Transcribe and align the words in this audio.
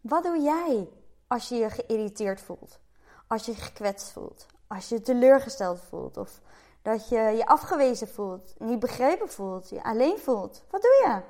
Wat 0.00 0.22
doe 0.22 0.40
jij 0.40 0.88
als 1.26 1.48
je 1.48 1.54
je 1.54 1.70
geïrriteerd 1.70 2.40
voelt? 2.40 2.78
Als 3.26 3.46
je 3.46 3.54
gekwetst 3.54 4.10
voelt? 4.10 4.46
Als 4.66 4.88
je 4.88 5.00
teleurgesteld 5.00 5.80
voelt? 5.80 6.16
Of 6.16 6.40
dat 6.82 7.08
je 7.08 7.18
je 7.18 7.46
afgewezen 7.46 8.08
voelt, 8.08 8.54
niet 8.58 8.78
begrepen 8.78 9.28
voelt, 9.28 9.68
je 9.68 9.82
alleen 9.82 10.18
voelt? 10.18 10.64
Wat 10.70 10.82
doe 10.82 11.02
je? 11.04 11.20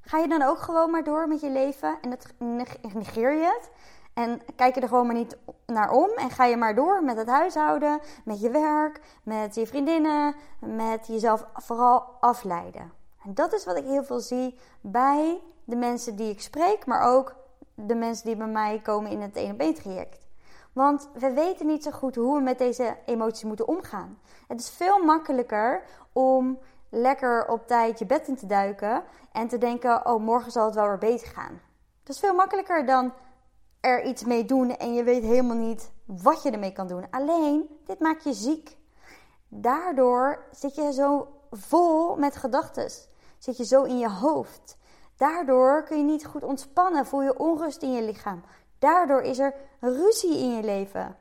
Ga 0.00 0.18
je 0.18 0.28
dan 0.28 0.42
ook 0.42 0.58
gewoon 0.58 0.90
maar 0.90 1.04
door 1.04 1.28
met 1.28 1.40
je 1.40 1.50
leven 1.50 1.98
en 2.00 2.10
het, 2.10 2.34
negeer 2.94 3.32
je 3.32 3.44
het? 3.44 3.70
En 4.14 4.40
kijk 4.56 4.74
je 4.74 4.80
er 4.80 4.88
gewoon 4.88 5.06
maar 5.06 5.14
niet 5.14 5.36
naar 5.66 5.90
om 5.90 6.10
en 6.10 6.30
ga 6.30 6.44
je 6.44 6.56
maar 6.56 6.74
door 6.74 7.04
met 7.04 7.16
het 7.16 7.28
huishouden, 7.28 8.00
met 8.24 8.40
je 8.40 8.50
werk, 8.50 9.00
met 9.22 9.54
je 9.54 9.66
vriendinnen, 9.66 10.34
met 10.60 11.06
jezelf 11.06 11.46
vooral 11.54 12.02
afleiden. 12.20 12.92
En 13.24 13.34
dat 13.34 13.52
is 13.52 13.64
wat 13.64 13.76
ik 13.76 13.84
heel 13.84 14.04
veel 14.04 14.20
zie 14.20 14.58
bij 14.80 15.40
de 15.64 15.76
mensen 15.76 16.16
die 16.16 16.30
ik 16.30 16.40
spreek, 16.40 16.86
maar 16.86 17.00
ook 17.00 17.34
de 17.76 17.94
mensen 17.94 18.26
die 18.26 18.36
bij 18.36 18.46
mij 18.46 18.80
komen 18.82 19.10
in 19.10 19.20
het 19.20 19.36
1 19.36 19.52
op 19.52 19.60
1 19.60 19.74
traject. 19.74 20.26
Want 20.72 21.08
we 21.14 21.32
weten 21.32 21.66
niet 21.66 21.82
zo 21.82 21.90
goed 21.90 22.14
hoe 22.14 22.36
we 22.36 22.42
met 22.42 22.58
deze 22.58 22.96
emoties 23.06 23.44
moeten 23.44 23.68
omgaan. 23.68 24.18
Het 24.48 24.60
is 24.60 24.70
veel 24.70 25.04
makkelijker 25.04 25.82
om 26.12 26.58
lekker 26.88 27.48
op 27.48 27.66
tijd 27.66 27.98
je 27.98 28.06
bed 28.06 28.28
in 28.28 28.36
te 28.36 28.46
duiken 28.46 29.04
en 29.32 29.48
te 29.48 29.58
denken: 29.58 30.06
oh, 30.06 30.22
morgen 30.22 30.52
zal 30.52 30.64
het 30.64 30.74
wel 30.74 30.88
weer 30.88 30.98
beter 30.98 31.28
gaan. 31.28 31.60
Dat 32.02 32.14
is 32.14 32.20
veel 32.20 32.34
makkelijker 32.34 32.86
dan 32.86 33.12
er 33.80 34.04
iets 34.04 34.24
mee 34.24 34.44
doen 34.44 34.76
en 34.76 34.94
je 34.94 35.02
weet 35.02 35.22
helemaal 35.22 35.56
niet 35.56 35.90
wat 36.04 36.42
je 36.42 36.50
ermee 36.50 36.72
kan 36.72 36.86
doen. 36.86 37.10
Alleen, 37.10 37.78
dit 37.84 38.00
maakt 38.00 38.24
je 38.24 38.32
ziek. 38.32 38.76
Daardoor 39.48 40.44
zit 40.50 40.74
je 40.74 40.92
zo 40.92 41.28
vol 41.50 42.16
met 42.16 42.36
gedachten. 42.36 42.90
Zit 43.38 43.56
je 43.56 43.64
zo 43.64 43.82
in 43.82 43.98
je 43.98 44.10
hoofd. 44.10 44.76
Daardoor 45.16 45.82
kun 45.82 45.96
je 45.96 46.04
niet 46.04 46.26
goed 46.26 46.42
ontspannen, 46.42 47.06
voel 47.06 47.22
je 47.22 47.38
onrust 47.38 47.82
in 47.82 47.92
je 47.92 48.02
lichaam. 48.02 48.42
Daardoor 48.78 49.22
is 49.22 49.38
er 49.38 49.54
ruzie 49.80 50.38
in 50.38 50.56
je 50.56 50.62
leven. 50.62 51.16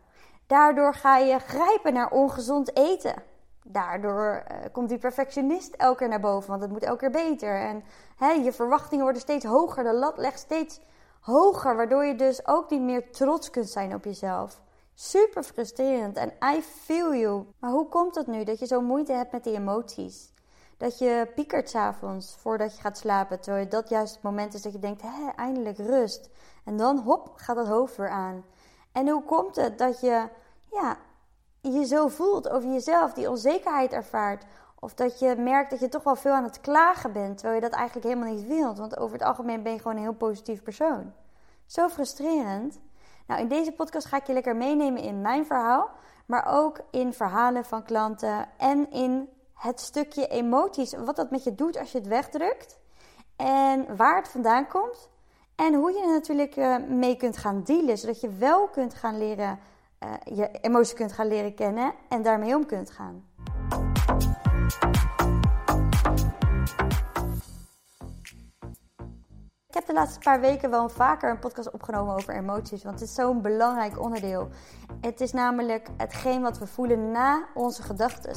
Daardoor 0.48 0.94
ga 0.94 1.18
je 1.18 1.40
grijpen 1.40 1.94
naar 1.94 2.12
ongezond 2.12 2.78
eten. 2.78 3.24
Daardoor 3.64 4.44
uh, 4.52 4.58
komt 4.72 4.90
die 4.90 4.98
perfectionist 4.98 5.74
elke 5.74 5.98
keer 5.98 6.08
naar 6.08 6.20
boven, 6.20 6.50
want 6.50 6.62
het 6.62 6.72
moet 6.72 6.84
elke 6.84 6.98
keer 6.98 7.12
beter. 7.12 7.60
En 7.60 7.84
hè, 8.16 8.32
je 8.32 8.52
verwachtingen 8.52 9.04
worden 9.04 9.22
steeds 9.22 9.46
hoger, 9.46 9.84
de 9.84 9.94
lat 9.94 10.18
legt 10.18 10.40
steeds 10.40 10.80
hoger, 11.22 11.76
waardoor 11.76 12.06
je 12.06 12.16
dus 12.16 12.48
ook 12.48 12.70
niet 12.70 12.82
meer 12.82 13.12
trots 13.12 13.50
kunt 13.50 13.70
zijn 13.70 13.94
op 13.94 14.04
jezelf. 14.04 14.62
Super 14.94 15.44
frustrerend 15.44 16.18
en 16.18 16.34
I 16.56 16.62
feel 16.62 17.16
you. 17.16 17.46
Maar 17.60 17.72
hoe 17.72 17.90
komt 17.90 18.16
het 18.16 18.28
nu 18.28 18.44
dat 18.44 18.60
je 18.60 18.66
zo 18.66 18.82
moeite 18.82 19.14
hebt 19.14 19.32
met 19.32 19.44
die 19.44 19.54
emoties? 19.54 20.34
Dat 20.78 20.98
je 20.98 21.32
piekert 21.36 21.70
s'avonds 21.70 22.36
voordat 22.38 22.76
je 22.76 22.82
gaat 22.82 22.98
slapen, 22.98 23.40
terwijl 23.40 23.70
dat 23.70 23.90
juist 23.90 24.14
het 24.14 24.24
moment 24.24 24.54
is 24.54 24.62
dat 24.62 24.74
je 24.74 24.80
denkt, 24.80 25.02
hé, 25.02 25.30
eindelijk 25.36 25.78
rust. 25.78 26.30
En 26.64 26.78
dan 26.78 26.98
hop, 26.98 27.32
gaat 27.36 27.56
het 27.56 27.68
hoofd 27.68 27.96
weer 27.96 28.10
aan. 28.10 28.46
En 28.92 29.08
hoe 29.08 29.24
komt 29.24 29.56
het 29.56 29.78
dat 29.78 30.00
je 30.00 30.28
ja, 30.72 30.98
je 31.62 31.86
zo 31.86 32.08
voelt 32.08 32.50
over 32.50 32.70
jezelf, 32.70 33.14
die 33.14 33.30
onzekerheid 33.30 33.92
ervaart? 33.92 34.46
Of 34.80 34.94
dat 34.94 35.20
je 35.20 35.36
merkt 35.36 35.70
dat 35.70 35.80
je 35.80 35.90
toch 35.90 36.04
wel 36.04 36.16
veel 36.16 36.34
aan 36.34 36.44
het 36.44 36.62
klagen 36.62 37.12
bent, 37.12 37.38
terwijl 37.38 37.62
je 37.62 37.70
dat 37.70 37.78
eigenlijk 37.78 38.08
helemaal 38.08 38.34
niet 38.34 38.48
wilt. 38.48 38.78
Want 38.78 38.98
over 38.98 39.18
het 39.18 39.28
algemeen 39.28 39.64
ben 39.64 39.72
je 39.72 39.78
gewoon 39.78 39.96
een 39.96 40.04
heel 40.04 40.14
positief 40.14 40.64
persoon. 40.64 41.14
Zo 41.66 41.90
frustrerend. 41.90 42.80
Nou, 43.28 43.42
in 43.42 43.48
deze 43.48 43.72
podcast 43.72 44.08
ga 44.08 44.18
ik 44.18 44.28
je 44.28 44.34
lekker 44.34 44.56
meenemen 44.56 45.02
in 45.02 45.22
mijn 45.22 45.46
verhaal, 45.46 45.90
maar 46.26 46.46
ook 46.46 46.80
in 46.92 47.14
verhalen 47.14 47.66
van 47.66 47.84
klanten 47.84 48.48
en 48.58 48.92
in 48.92 49.30
het 49.56 49.80
stukje 49.80 50.28
emoties, 50.28 50.94
wat 50.94 51.16
dat 51.16 51.32
met 51.32 51.44
je 51.44 51.56
doet 51.56 51.78
als 51.78 51.92
je 51.92 51.98
het 51.98 52.08
wegdrukt 52.08 52.80
en 53.36 53.98
waar 53.98 54.18
het 54.18 54.28
vandaan 54.28 54.68
komt 54.68 55.10
en 55.56 55.74
hoe 55.74 55.92
je 55.92 56.02
er 56.02 56.08
natuurlijk 56.08 56.56
eh, 56.56 56.78
mee 56.78 57.16
kunt 57.16 57.38
gaan 57.38 57.64
dealen, 57.64 57.98
zodat 57.98 58.22
je 58.22 58.30
wel 58.30 58.68
kunt 58.68 58.94
gaan 58.94 59.18
leren, 59.18 59.60
uh, 60.04 60.38
je 60.38 60.52
emoties 60.62 60.94
kunt 60.94 61.12
gaan 61.12 61.28
leren 61.28 61.54
kennen 61.54 61.94
en 62.10 62.22
daarmee 62.22 62.56
om 62.56 62.66
kunt 62.66 62.92
gaan. 62.92 63.24
De 69.86 69.94
laatste 69.94 70.20
paar 70.20 70.40
weken 70.40 70.70
wel 70.70 70.90
vaker 70.90 71.30
een 71.30 71.40
podcast 71.40 71.72
opgenomen 71.72 72.16
over 72.16 72.36
emoties, 72.36 72.84
want 72.84 73.00
het 73.00 73.10
is 73.10 73.16
zo'n 73.16 73.42
belangrijk 73.42 74.00
onderdeel. 74.00 74.48
Het 75.02 75.22
is 75.22 75.32
namelijk 75.32 75.88
hetgeen 75.98 76.42
wat 76.42 76.58
we 76.58 76.68
voelen 76.68 77.12
na 77.12 77.46
onze 77.54 77.84
gedachten. 77.84 78.36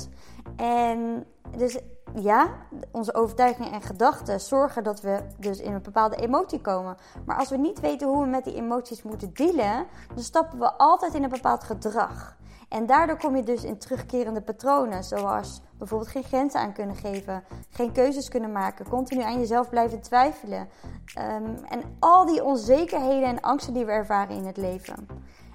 En 0.57 1.27
dus 1.57 1.79
ja, 2.15 2.49
onze 2.91 3.15
overtuigingen 3.15 3.73
en 3.73 3.83
gedachten 3.83 4.41
zorgen 4.41 4.85
dat 4.85 5.01
we 5.01 5.21
dus 5.39 5.61
in 5.61 5.73
een 5.73 5.83
bepaalde 5.83 6.17
emotie 6.17 6.61
komen. 6.61 6.97
Maar 7.25 7.37
als 7.37 7.51
we 7.51 7.57
niet 7.57 7.81
weten 7.81 8.09
hoe 8.09 8.23
we 8.23 8.29
met 8.29 8.45
die 8.45 8.55
emoties 8.55 9.03
moeten 9.03 9.35
dealen, 9.35 9.87
dan 10.15 10.23
stappen 10.23 10.59
we 10.59 10.73
altijd 10.73 11.15
in 11.15 11.23
een 11.23 11.31
bepaald 11.31 11.65
gedrag. 11.65 12.37
En 12.69 12.87
daardoor 12.87 13.17
kom 13.17 13.37
je 13.37 13.43
dus 13.43 13.65
in 13.65 13.79
terugkerende 13.79 14.41
patronen, 14.43 15.05
zoals 15.05 15.61
bijvoorbeeld 15.79 16.11
geen 16.11 16.23
grenzen 16.23 16.61
aan 16.61 16.73
kunnen 16.73 16.97
geven, 16.97 17.45
geen 17.71 17.93
keuzes 17.93 18.29
kunnen 18.29 18.53
maken, 18.53 18.89
continu 18.89 19.23
aan 19.23 19.39
jezelf 19.39 19.69
blijven 19.69 20.01
twijfelen. 20.01 20.69
Ehm, 21.15 21.55
en 21.69 21.83
al 21.99 22.27
die 22.27 22.45
onzekerheden 22.45 23.29
en 23.29 23.41
angsten 23.41 23.75
die 23.75 23.85
we 23.85 23.93
ervaren 23.93 24.37
in 24.37 24.47
het 24.47 24.57
leven. 24.57 25.07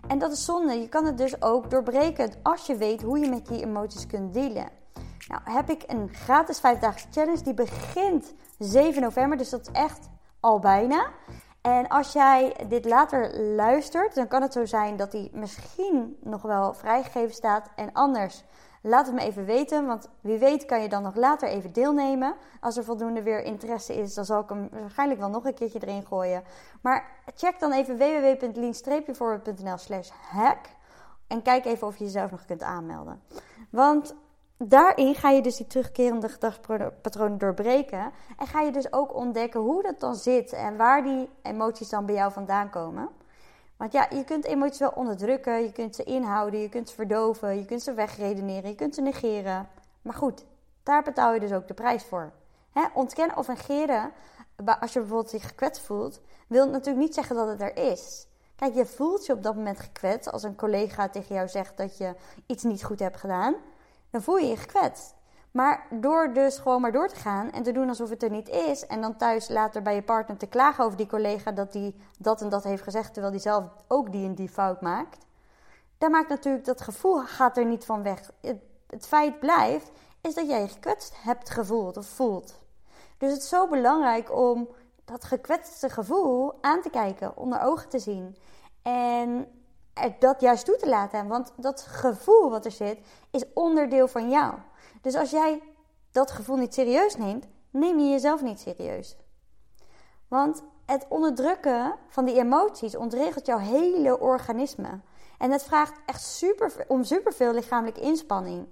En 0.08 0.20
dat 0.20 0.32
is 0.32 0.46
zonde. 0.46 0.74
Je 0.74 0.90
kan 0.90 1.06
het 1.06 1.18
dus 1.18 1.42
ook 1.42 1.70
doorbreken 1.70 2.32
als 2.44 2.66
je 2.66 2.76
weet 2.76 3.02
hoe 3.02 3.20
je 3.20 3.30
met 3.30 3.48
die 3.48 3.66
emoties 3.66 4.08
kunt 4.08 4.34
dealen. 4.34 4.70
Nou, 5.28 5.42
heb 5.44 5.70
ik 5.70 5.84
een 5.88 6.10
gratis 6.14 6.60
vijfdaagse 6.60 7.08
challenge 7.12 7.44
die 7.44 7.54
begint 7.54 8.34
7 8.60 9.02
november, 9.02 9.38
dus 9.38 9.50
dat 9.50 9.62
is 9.62 9.72
echt 9.72 10.10
al 10.40 10.60
bijna. 10.60 11.08
En 11.64 11.88
als 11.88 12.14
jij 12.14 12.56
dit 12.68 12.86
later 12.86 13.40
luistert, 13.40 14.16
dan 14.16 14.28
kan 14.28 14.42
het 14.42 14.54
zo 14.54 14.66
zijn 14.66 14.96
dat 14.96 15.12
die 15.12 15.30
misschien 15.34 16.18
nog 16.20 16.42
wel 16.42 16.74
vrijgegeven 16.74 17.34
staat. 17.34 17.70
En 17.76 17.94
anders, 17.94 18.44
laat 18.82 19.06
het 19.06 19.16
me 19.16 19.22
even 19.22 19.46
weten. 19.46 19.86
Want 19.86 20.10
wie 20.22 20.38
weet 20.38 20.66
kan 20.66 20.82
je 20.82 20.90
dan 20.90 21.04
nog 21.04 21.16
later 21.16 21.50
even 21.50 21.74
deelnemen. 21.74 22.36
Als 22.60 22.78
er 22.78 22.84
voldoende 22.84 23.24
weer 23.24 23.44
interesse 23.44 23.96
is, 23.96 24.14
dan 24.14 24.26
zal 24.26 24.42
ik 24.42 24.50
hem 24.50 24.70
waarschijnlijk 24.72 25.20
wel 25.20 25.30
nog 25.30 25.46
een 25.46 25.54
keertje 25.54 25.80
erin 25.80 26.06
gooien. 26.06 26.44
Maar 26.82 27.12
check 27.36 27.60
dan 27.60 27.72
even 27.72 27.98
www.lean-voorbeeld.nl 27.98 29.78
slash 29.78 30.10
hack. 30.32 30.60
En 31.28 31.42
kijk 31.42 31.66
even 31.66 31.88
of 31.88 31.98
je 31.98 32.04
jezelf 32.04 32.32
nog 32.32 32.46
kunt 32.46 32.64
aanmelden. 32.64 33.22
Want 33.70 34.16
daarin 34.68 35.16
ga 35.16 35.30
je 35.30 35.42
dus 35.42 35.56
die 35.56 35.68
terugkerende 35.68 36.30
gedragspatronen 36.30 37.38
doorbreken. 37.38 38.12
En 38.38 38.48
ga 38.48 38.62
je 38.62 38.72
dus 38.72 38.94
ook 38.94 39.16
ontdekken 39.16 39.60
hoe 39.60 39.84
dat 39.84 40.00
dan 40.00 40.16
zit 40.16 40.54
en 40.54 40.78
waar 40.78 41.04
die 41.04 41.30
emoties 41.42 41.90
dan 41.90 42.06
bij 42.06 42.16
jou 42.16 42.32
vandaan 42.32 42.70
komen. 42.70 43.10
Want 43.78 43.92
ja, 43.92 44.08
je 44.10 44.24
kunt 44.24 44.46
emoties 44.46 44.80
wel 44.80 44.92
onderdrukken, 44.96 45.64
je 45.64 45.72
kunt 45.72 45.96
ze 45.96 46.04
inhouden, 46.04 46.60
je 46.60 46.70
kunt 46.70 46.90
ze 46.90 46.96
verdoven, 46.96 47.58
je 47.58 47.66
kunt 47.66 47.82
ze 47.82 47.94
wegredeneren, 47.94 48.70
je 48.70 48.76
kunt 48.76 48.96
ze 48.96 49.02
negeren. 49.02 49.68
Maar 50.02 50.14
goed, 50.14 50.46
daar 50.84 51.04
betaal 51.04 51.34
je 51.34 51.40
dus 51.40 51.54
ook 51.54 51.68
de 51.68 51.74
prijs 51.74 52.04
voor. 52.04 52.32
ontkennen 52.94 53.38
of 53.38 53.48
negeren, 53.48 54.12
als 54.80 54.94
je 54.94 55.00
bijvoorbeeld 55.00 55.30
zich 55.30 55.48
gekwetst 55.48 55.86
voelt, 55.86 56.22
wil 56.48 56.70
natuurlijk 56.70 57.06
niet 57.06 57.14
zeggen 57.14 57.36
dat 57.36 57.48
het 57.48 57.62
er 57.62 57.78
is. 57.78 58.28
Kijk, 58.56 58.74
je 58.74 58.86
voelt 58.86 59.26
je 59.26 59.34
op 59.34 59.44
dat 59.44 59.56
moment 59.56 59.80
gekwetst 59.80 60.32
als 60.32 60.44
een 60.44 60.56
collega 60.56 61.10
tegen 61.10 61.36
jou 61.36 61.48
zegt 61.48 61.78
dat 61.78 61.98
je 61.98 62.16
iets 62.46 62.64
niet 62.64 62.84
goed 62.84 63.00
hebt 63.00 63.18
gedaan 63.18 63.56
dan 64.14 64.22
voel 64.22 64.38
je 64.38 64.48
je 64.48 64.58
gekwetst. 64.58 65.16
Maar 65.52 65.88
door 65.90 66.34
dus 66.34 66.58
gewoon 66.58 66.82
maar 66.82 66.92
door 66.92 67.08
te 67.08 67.16
gaan 67.16 67.52
en 67.52 67.64
te 67.64 67.72
doen 67.72 67.88
alsof 67.90 68.10
het 68.10 68.24
er 68.24 68.30
niet 68.30 68.50
is. 68.50 68.88
En 68.88 69.02
dan 69.02 69.18
thuis 69.18 69.50
later 69.50 69.82
bij 69.82 69.96
je 69.96 70.02
partner 70.02 70.38
te 70.38 70.48
klagen 70.48 70.84
over 70.84 70.98
die 70.98 71.08
collega 71.08 71.52
dat 71.52 71.72
die 71.72 71.96
dat 72.20 72.42
en 72.42 72.50
dat 72.50 72.64
heeft 72.64 72.84
gezegd. 72.84 73.14
Terwijl 73.14 73.34
die 73.34 73.42
zelf 73.42 73.64
ook 73.88 74.12
die 74.12 74.26
en 74.26 74.36
die 74.36 74.50
fout 74.50 74.82
maakt. 74.82 75.26
Dan 75.98 76.12
maakt 76.12 76.30
natuurlijk 76.30 76.66
dat 76.66 76.82
gevoel 76.82 77.22
gaat 77.22 77.58
er 77.58 77.66
niet 77.66 77.86
van 77.86 78.04
weg. 78.04 78.32
Het, 78.88 79.08
feit 79.08 79.40
blijft 79.40 79.92
is 80.22 80.34
dat 80.34 80.48
jij 80.48 80.62
je 80.62 80.68
gekwetst 80.68 81.24
hebt 81.24 81.50
gevoeld 81.50 81.98
of 81.98 82.06
voelt. 82.06 82.54
Dus 83.18 83.32
het 83.32 83.42
is 83.42 83.50
zo 83.50 83.68
belangrijk 83.68 84.36
om 84.36 84.68
dat 85.06 85.24
gekwetste 85.24 85.90
gevoel 85.90 86.54
aan 86.62 86.82
te 86.82 86.90
kijken, 86.90 87.38
onder 87.38 87.62
ogen 87.62 87.90
te 87.90 88.00
zien. 88.00 88.38
En 88.82 89.48
dat 90.20 90.42
juist 90.42 90.66
toe 90.66 90.76
te 90.76 90.90
laten. 90.90 91.28
Want 91.28 91.52
dat 91.56 91.82
gevoel 91.82 92.50
wat 92.50 92.66
er 92.66 92.72
zit, 92.72 93.00
is 93.32 93.44
onderdeel 93.54 94.08
van 94.08 94.30
jou. 94.30 94.54
Dus 95.02 95.16
als 95.16 95.32
jij 95.32 95.62
dat 96.12 96.32
gevoel 96.32 96.56
niet 96.56 96.74
serieus 96.74 97.16
neemt, 97.16 97.48
neem 97.70 98.00
je 98.00 98.10
jezelf 98.10 98.42
niet 98.42 98.60
serieus. 98.60 99.18
Want 100.28 100.64
het 100.86 101.06
onderdrukken 101.10 101.96
van 102.08 102.26
die 102.26 102.36
emoties 102.36 102.96
ontregelt 102.96 103.46
jouw 103.46 103.58
hele 103.58 104.20
organisme. 104.20 105.00
En 105.38 105.52
het 105.52 105.64
vraagt 105.64 106.00
echt 106.06 106.22
super, 106.22 106.86
om 106.88 107.04
superveel 107.04 107.54
lichamelijke 107.54 108.02
inspanning. 108.02 108.68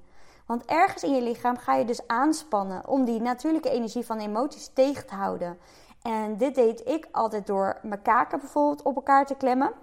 Want 0.46 0.66
ergens 0.66 1.04
in 1.04 1.16
je 1.16 1.22
lichaam 1.22 1.58
ga 1.58 1.76
je 1.76 1.86
dus 1.86 2.08
aanspannen 2.08 2.88
om 2.88 3.06
die 3.06 3.22
natuurlijke 3.22 3.70
energie 3.70 4.06
van 4.06 4.20
emoties 4.20 4.70
tegen 4.74 5.08
te 5.08 5.16
houden. 5.16 5.58
En 6.02 6.38
dit 6.38 6.56
deed 6.56 6.88
ik 6.88 7.08
altijd 7.12 7.48
door 7.48 7.80
mijn 7.82 8.02
kaken 8.02 8.40
bijvoorbeeld 8.40 8.82
op 8.82 8.96
elkaar 8.96 9.26
te 9.26 9.36
klemmen 9.36 9.74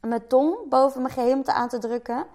mijn 0.00 0.26
tong 0.26 0.68
boven 0.68 1.02
mijn 1.02 1.14
gehemelte 1.14 1.52
aan 1.52 1.68
te 1.68 1.78
drukken. 1.78 2.26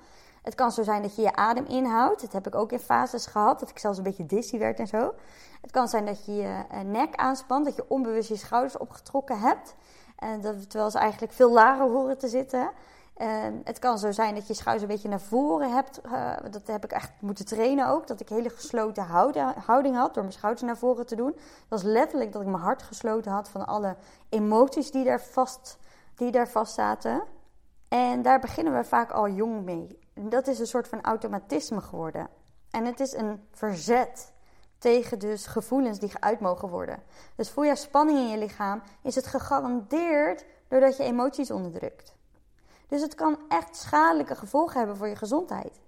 Het 0.42 0.56
kan 0.56 0.72
zo 0.72 0.84
zijn 0.84 1.02
dat 1.02 1.16
je 1.16 1.22
je 1.22 1.36
adem 1.36 1.66
inhoudt. 1.66 2.22
Dat 2.22 2.32
heb 2.32 2.48
ik 2.48 2.56
ook 2.56 2.72
in 2.72 2.80
fases 2.80 3.26
gehad, 3.26 3.60
dat 3.60 3.70
ik 3.70 3.80
zelfs 3.80 3.98
een 3.98 4.04
beetje 4.04 4.26
dizzy 4.26 4.58
werd 4.58 4.80
en 4.80 4.88
zo. 4.88 5.14
Het 5.62 5.72
kan 5.72 5.88
zijn 5.88 6.06
dat 6.06 6.26
je 6.26 6.36
je 6.36 6.64
eh, 6.70 6.80
nek 6.80 7.16
aanspant, 7.16 7.66
dat 7.66 7.76
je 7.76 7.86
onbewust 7.88 8.30
je 8.30 8.36
schouders 8.36 8.78
opgetrokken 8.78 9.40
hebt. 9.40 9.76
En 10.16 10.42
dat, 10.42 10.70
terwijl 10.70 10.92
ze 10.92 10.98
eigenlijk 10.98 11.34
veel 11.34 11.52
lager 11.52 11.90
horen 11.90 12.18
te 12.18 12.28
zitten. 12.28 12.72
En 13.16 13.62
het 13.64 13.80
kan 13.80 14.00
zo 14.00 14.12
zijn 14.12 14.36
dat 14.36 14.48
je 14.48 14.54
schouders 14.54 14.88
een 14.88 14.94
beetje 14.94 15.10
naar 15.10 15.22
voren 15.22 15.74
hebt. 15.74 16.02
Uh, 16.06 16.32
dat 16.52 16.68
heb 16.68 16.84
ik 16.84 16.92
echt 16.92 17.12
moeten 17.20 17.46
trainen 17.46 17.88
ook. 17.88 18.08
Dat 18.08 18.20
ik 18.20 18.30
hele 18.30 18.50
gesloten 18.50 19.04
houding 19.66 19.96
had 19.96 20.14
door 20.14 20.24
mijn 20.24 20.36
schouders 20.36 20.62
naar 20.62 20.78
voren 20.78 21.06
te 21.06 21.16
doen. 21.16 21.32
Dat 21.32 21.82
was 21.82 21.84
letterlijk 21.84 22.32
dat 22.32 22.42
ik 22.42 22.48
mijn 22.48 22.64
hart 22.64 22.84
gesloten 22.84 23.32
had 23.32 23.50
van 23.50 23.68
alle 23.68 23.96
emoties 24.30 24.92
die 24.92 25.04
daar 25.04 25.22
vast, 25.22 25.78
die 26.16 26.32
daar 26.32 26.48
vast 26.48 26.74
zaten. 26.74 27.24
En 27.88 28.22
daar 28.22 28.40
beginnen 28.40 28.76
we 28.76 28.84
vaak 28.84 29.12
al 29.12 29.30
jong 29.30 29.64
mee. 29.64 30.00
Dat 30.14 30.48
is 30.48 30.60
een 30.60 30.68
soort 30.68 30.88
van 30.88 31.02
automatisme 31.02 31.82
geworden. 31.82 32.30
En 32.72 32.86
het 32.86 33.00
is 33.00 33.14
een 33.14 33.48
verzet 33.52 34.34
tegen 34.78 35.20
dus 35.20 35.46
gevoelens 35.46 36.00
die 36.00 36.10
geuit 36.10 36.40
mogen 36.40 36.70
worden. 36.70 37.04
Dus 37.36 37.50
voel 37.50 37.64
je 37.64 37.76
spanning 37.76 38.18
in 38.20 38.28
je 38.28 38.38
lichaam, 38.38 38.82
is 39.02 39.16
het 39.16 39.28
gegarandeerd 39.28 40.46
doordat 40.68 40.98
je 40.98 41.04
emoties 41.04 41.52
onderdrukt. 41.52 42.16
Dus 42.88 43.02
het 43.02 43.16
kan 43.16 43.38
echt 43.48 43.76
schadelijke 43.76 44.36
gevolgen 44.36 44.78
hebben 44.78 44.98
voor 44.98 45.08
je 45.08 45.16
gezondheid. 45.16 45.80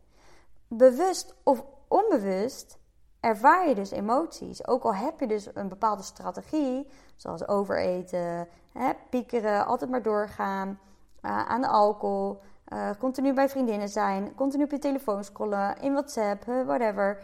Bewust 0.67 1.35
of 1.43 1.63
onbewust 1.87 2.77
ervaar 3.19 3.67
je 3.67 3.75
dus 3.75 3.91
emoties. 3.91 4.67
Ook 4.67 4.83
al 4.83 4.95
heb 4.95 5.19
je 5.19 5.27
dus 5.27 5.47
een 5.53 5.69
bepaalde 5.69 6.03
strategie, 6.03 6.87
zoals 7.15 7.47
overeten, 7.47 8.47
hè, 8.71 8.91
piekeren, 9.09 9.65
altijd 9.65 9.89
maar 9.89 10.01
doorgaan, 10.01 10.79
aan 11.27 11.61
de 11.61 11.67
alcohol, 11.67 12.39
uh, 12.73 12.89
continu 12.99 13.33
bij 13.33 13.49
vriendinnen 13.49 13.89
zijn, 13.89 14.35
continu 14.35 14.63
op 14.63 14.71
je 14.71 14.79
telefoon 14.79 15.23
scrollen, 15.23 15.81
in 15.81 15.91
WhatsApp, 15.91 16.43
whatever. 16.45 17.23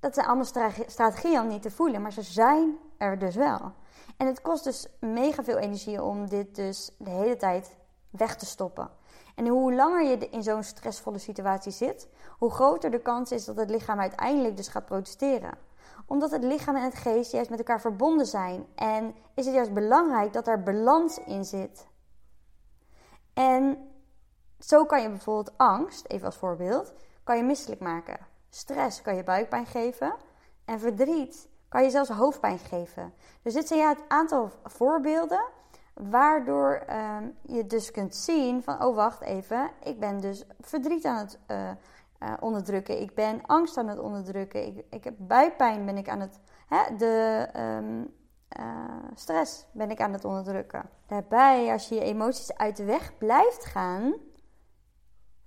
Dat 0.00 0.14
zijn 0.14 0.26
allemaal 0.26 0.72
strategieën 0.86 1.40
om 1.40 1.48
niet 1.48 1.62
te 1.62 1.70
voelen, 1.70 2.02
maar 2.02 2.12
ze 2.12 2.22
zijn 2.22 2.76
er 2.98 3.18
dus 3.18 3.34
wel. 3.34 3.72
En 4.16 4.26
het 4.26 4.40
kost 4.40 4.64
dus 4.64 4.86
mega 4.98 5.44
veel 5.44 5.56
energie 5.56 6.02
om 6.02 6.28
dit 6.28 6.54
dus 6.54 6.90
de 6.98 7.10
hele 7.10 7.36
tijd 7.36 7.76
weg 8.10 8.36
te 8.36 8.46
stoppen. 8.46 8.90
En 9.34 9.46
hoe 9.46 9.74
langer 9.74 10.04
je 10.04 10.28
in 10.28 10.42
zo'n 10.42 10.62
stressvolle 10.62 11.18
situatie 11.18 11.72
zit, 11.72 12.08
hoe 12.38 12.50
groter 12.50 12.90
de 12.90 13.00
kans 13.00 13.32
is 13.32 13.44
dat 13.44 13.56
het 13.56 13.70
lichaam 13.70 14.00
uiteindelijk 14.00 14.56
dus 14.56 14.68
gaat 14.68 14.84
protesteren. 14.84 15.58
Omdat 16.06 16.30
het 16.30 16.44
lichaam 16.44 16.76
en 16.76 16.82
het 16.82 16.94
geest 16.94 17.32
juist 17.32 17.50
met 17.50 17.58
elkaar 17.58 17.80
verbonden 17.80 18.26
zijn. 18.26 18.66
En 18.74 19.14
is 19.34 19.46
het 19.46 19.54
juist 19.54 19.72
belangrijk 19.72 20.32
dat 20.32 20.46
er 20.46 20.62
balans 20.62 21.18
in 21.18 21.44
zit. 21.44 21.86
En 23.34 23.90
zo 24.58 24.84
kan 24.84 25.02
je 25.02 25.08
bijvoorbeeld 25.08 25.58
angst, 25.58 26.06
even 26.06 26.26
als 26.26 26.36
voorbeeld, 26.36 26.92
kan 27.24 27.36
je 27.36 27.42
misselijk 27.42 27.80
maken. 27.80 28.26
Stress 28.50 29.02
kan 29.02 29.16
je 29.16 29.24
buikpijn 29.24 29.66
geven. 29.66 30.14
En 30.64 30.80
verdriet 30.80 31.48
kan 31.68 31.82
je 31.82 31.90
zelfs 31.90 32.08
hoofdpijn 32.08 32.58
geven. 32.58 33.12
Dus 33.42 33.54
dit 33.54 33.68
zijn 33.68 33.80
ja 33.80 33.88
het 33.88 34.02
aantal 34.08 34.50
voorbeelden 34.64 35.44
waardoor 35.94 36.84
uh, 36.88 37.16
je 37.42 37.66
dus 37.66 37.90
kunt 37.90 38.16
zien 38.16 38.62
van, 38.62 38.84
oh 38.84 38.94
wacht 38.94 39.20
even, 39.20 39.70
ik 39.82 40.00
ben 40.00 40.20
dus 40.20 40.44
verdriet 40.60 41.04
aan 41.04 41.16
het 41.16 41.38
uh, 41.48 41.70
uh, 42.20 42.32
onderdrukken. 42.40 43.00
Ik 43.00 43.14
ben 43.14 43.40
angst 43.46 43.76
aan 43.76 43.88
het 43.88 43.98
onderdrukken. 43.98 44.66
Ik, 44.66 44.84
ik 44.90 45.04
heb 45.04 45.14
buikpijn, 45.18 45.84
ben 45.84 45.96
ik 45.96 46.08
aan 46.08 46.20
het, 46.20 46.38
hè, 46.66 46.96
de 46.96 47.48
um, 47.56 48.14
stress 49.14 49.66
ben 49.72 49.90
ik 49.90 50.00
aan 50.00 50.12
het 50.12 50.24
onderdrukken. 50.24 50.90
Daarbij, 51.06 51.72
als 51.72 51.88
je 51.88 51.94
je 51.94 52.00
emoties 52.00 52.56
uit 52.56 52.76
de 52.76 52.84
weg 52.84 53.18
blijft 53.18 53.64
gaan, 53.64 54.14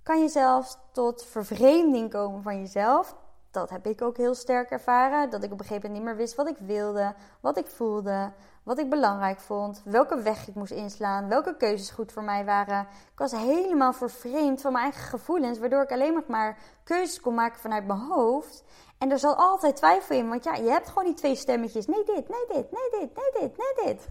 kan 0.02 0.20
je 0.20 0.28
zelfs 0.28 0.78
tot 0.92 1.24
vervreemding 1.24 2.10
komen 2.10 2.42
van 2.42 2.58
jezelf. 2.58 3.16
Dat 3.50 3.70
heb 3.70 3.86
ik 3.86 4.02
ook 4.02 4.16
heel 4.16 4.34
sterk 4.34 4.70
ervaren. 4.70 5.30
Dat 5.30 5.42
ik 5.42 5.52
op 5.52 5.58
een 5.60 5.66
gegeven 5.66 5.90
moment 5.90 6.04
niet 6.04 6.12
meer 6.12 6.16
wist 6.16 6.34
wat 6.34 6.48
ik 6.48 6.56
wilde, 6.58 7.14
wat 7.40 7.58
ik 7.58 7.66
voelde, 7.66 8.32
wat 8.62 8.78
ik 8.78 8.90
belangrijk 8.90 9.40
vond, 9.40 9.82
welke 9.84 10.22
weg 10.22 10.48
ik 10.48 10.54
moest 10.54 10.72
inslaan, 10.72 11.28
welke 11.28 11.56
keuzes 11.56 11.90
goed 11.90 12.12
voor 12.12 12.22
mij 12.22 12.44
waren. 12.44 12.80
Ik 13.12 13.18
was 13.18 13.32
helemaal 13.32 13.92
vervreemd 13.92 14.60
van 14.60 14.72
mijn 14.72 14.84
eigen 14.84 15.02
gevoelens, 15.02 15.58
waardoor 15.58 15.82
ik 15.82 15.92
alleen 15.92 16.24
maar 16.26 16.58
keuzes 16.84 17.20
kon 17.20 17.34
maken 17.34 17.60
vanuit 17.60 17.86
mijn 17.86 17.98
hoofd. 17.98 18.64
En 18.98 19.10
er 19.10 19.18
zal 19.18 19.34
altijd 19.34 19.76
twijfel 19.76 20.16
in, 20.16 20.28
want 20.28 20.44
ja, 20.44 20.54
je 20.54 20.70
hebt 20.70 20.88
gewoon 20.88 21.04
die 21.04 21.14
twee 21.14 21.34
stemmetjes. 21.34 21.86
Nee 21.86 22.04
dit, 22.04 22.28
nee 22.28 22.46
dit, 22.48 22.70
nee 22.70 23.00
dit, 23.00 23.16
nee 23.16 23.48
dit, 23.48 23.56
nee 23.56 23.84
dit. 23.84 24.08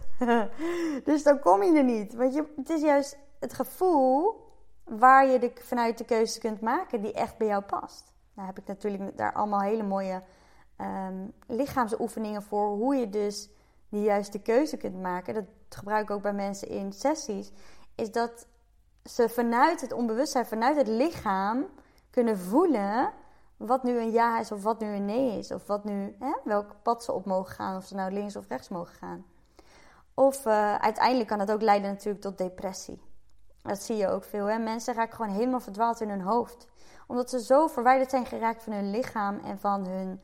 dus 1.08 1.22
dan 1.22 1.40
kom 1.40 1.62
je 1.62 1.76
er 1.76 1.84
niet. 1.84 2.14
Want 2.14 2.34
je, 2.34 2.52
het 2.56 2.70
is 2.70 2.80
juist 2.80 3.18
het 3.40 3.54
gevoel 3.54 4.42
waar 4.84 5.26
je 5.26 5.38
de, 5.38 5.52
vanuit 5.54 5.98
de 5.98 6.04
keuze 6.04 6.38
kunt 6.38 6.60
maken 6.60 7.02
die 7.02 7.12
echt 7.12 7.36
bij 7.38 7.46
jou 7.46 7.62
past. 7.62 8.12
Nou 8.34 8.46
heb 8.46 8.58
ik 8.58 8.66
natuurlijk 8.66 9.16
daar 9.16 9.32
allemaal 9.32 9.60
hele 9.60 9.82
mooie 9.82 10.22
um, 10.80 11.32
lichaamsoefeningen 11.46 12.42
voor. 12.42 12.68
Hoe 12.68 12.94
je 12.94 13.08
dus 13.08 13.50
de 13.88 14.02
juiste 14.02 14.38
keuze 14.38 14.76
kunt 14.76 15.00
maken. 15.00 15.34
Dat 15.34 15.44
gebruik 15.68 16.02
ik 16.02 16.10
ook 16.10 16.22
bij 16.22 16.32
mensen 16.32 16.68
in 16.68 16.92
sessies. 16.92 17.50
Is 17.94 18.12
dat 18.12 18.46
ze 19.04 19.28
vanuit 19.28 19.80
het 19.80 19.92
onbewustzijn, 19.92 20.46
vanuit 20.46 20.76
het 20.76 20.88
lichaam 20.88 21.66
kunnen 22.10 22.38
voelen 22.38 23.12
wat 23.56 23.82
nu 23.82 23.98
een 23.98 24.10
ja 24.10 24.40
is 24.40 24.52
of 24.52 24.62
wat 24.62 24.80
nu 24.80 24.86
een 24.86 25.04
nee 25.04 25.38
is. 25.38 25.50
Of 25.50 25.66
wat 25.66 25.84
nu, 25.84 26.16
hè, 26.18 26.32
welk 26.44 26.76
pad 26.82 27.04
ze 27.04 27.12
op 27.12 27.24
mogen 27.24 27.54
gaan. 27.54 27.76
Of 27.76 27.84
ze 27.84 27.94
nou 27.94 28.12
links 28.12 28.36
of 28.36 28.48
rechts 28.48 28.68
mogen 28.68 28.94
gaan. 28.94 29.24
Of 30.14 30.46
uh, 30.46 30.74
uiteindelijk 30.74 31.28
kan 31.28 31.40
het 31.40 31.52
ook 31.52 31.62
leiden 31.62 31.90
natuurlijk 31.90 32.22
tot 32.22 32.38
depressie. 32.38 33.02
Dat 33.62 33.82
zie 33.82 33.96
je 33.96 34.08
ook 34.08 34.24
veel. 34.24 34.46
Hè? 34.46 34.58
Mensen 34.58 34.94
raken 34.94 35.16
gewoon 35.16 35.34
helemaal 35.34 35.60
verdwaald 35.60 36.00
in 36.00 36.08
hun 36.08 36.20
hoofd. 36.20 36.66
Omdat 37.06 37.30
ze 37.30 37.40
zo 37.40 37.66
verwijderd 37.66 38.10
zijn 38.10 38.26
geraakt 38.26 38.62
van 38.62 38.72
hun 38.72 38.90
lichaam 38.90 39.38
en 39.38 39.58
van 39.58 39.86
hun 39.86 40.20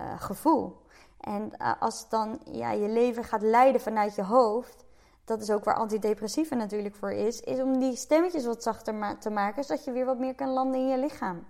uh, 0.00 0.20
gevoel. 0.20 0.80
En 1.20 1.50
uh, 1.58 1.72
als 1.80 2.08
dan 2.08 2.40
ja, 2.44 2.70
je 2.70 2.88
leven 2.88 3.24
gaat 3.24 3.42
leiden 3.42 3.80
vanuit 3.80 4.14
je 4.14 4.24
hoofd, 4.24 4.84
dat 5.24 5.40
is 5.40 5.50
ook 5.50 5.64
waar 5.64 5.74
antidepressiva 5.74 6.54
natuurlijk 6.54 6.94
voor 6.94 7.12
is, 7.12 7.40
is 7.40 7.60
om 7.60 7.78
die 7.78 7.96
stemmetjes 7.96 8.44
wat 8.44 8.62
zachter 8.62 9.18
te 9.18 9.30
maken, 9.30 9.64
zodat 9.64 9.84
je 9.84 9.92
weer 9.92 10.04
wat 10.04 10.18
meer 10.18 10.34
kan 10.34 10.48
landen 10.48 10.80
in 10.80 10.88
je 10.88 10.98
lichaam. 10.98 11.46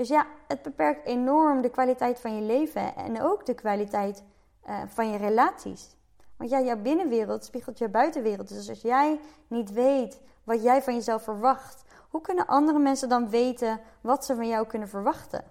Dus 0.00 0.08
ja, 0.08 0.26
het 0.46 0.62
beperkt 0.62 1.06
enorm 1.06 1.60
de 1.60 1.70
kwaliteit 1.70 2.20
van 2.20 2.34
je 2.34 2.42
leven 2.42 2.96
en 2.96 3.22
ook 3.22 3.46
de 3.46 3.54
kwaliteit 3.54 4.22
uh, 4.68 4.78
van 4.86 5.10
je 5.10 5.18
relaties. 5.18 5.96
Want 6.36 6.50
ja, 6.50 6.60
jouw 6.60 6.76
binnenwereld 6.76 7.44
spiegelt 7.44 7.78
je 7.78 7.88
buitenwereld. 7.88 8.48
Dus 8.48 8.68
als 8.68 8.80
jij 8.80 9.20
niet 9.46 9.72
weet 9.72 10.20
wat 10.44 10.62
jij 10.62 10.82
van 10.82 10.94
jezelf 10.94 11.22
verwacht, 11.22 11.84
hoe 12.10 12.20
kunnen 12.20 12.46
andere 12.46 12.78
mensen 12.78 13.08
dan 13.08 13.30
weten 13.30 13.80
wat 14.00 14.24
ze 14.24 14.34
van 14.34 14.48
jou 14.48 14.66
kunnen 14.66 14.88
verwachten? 14.88 15.44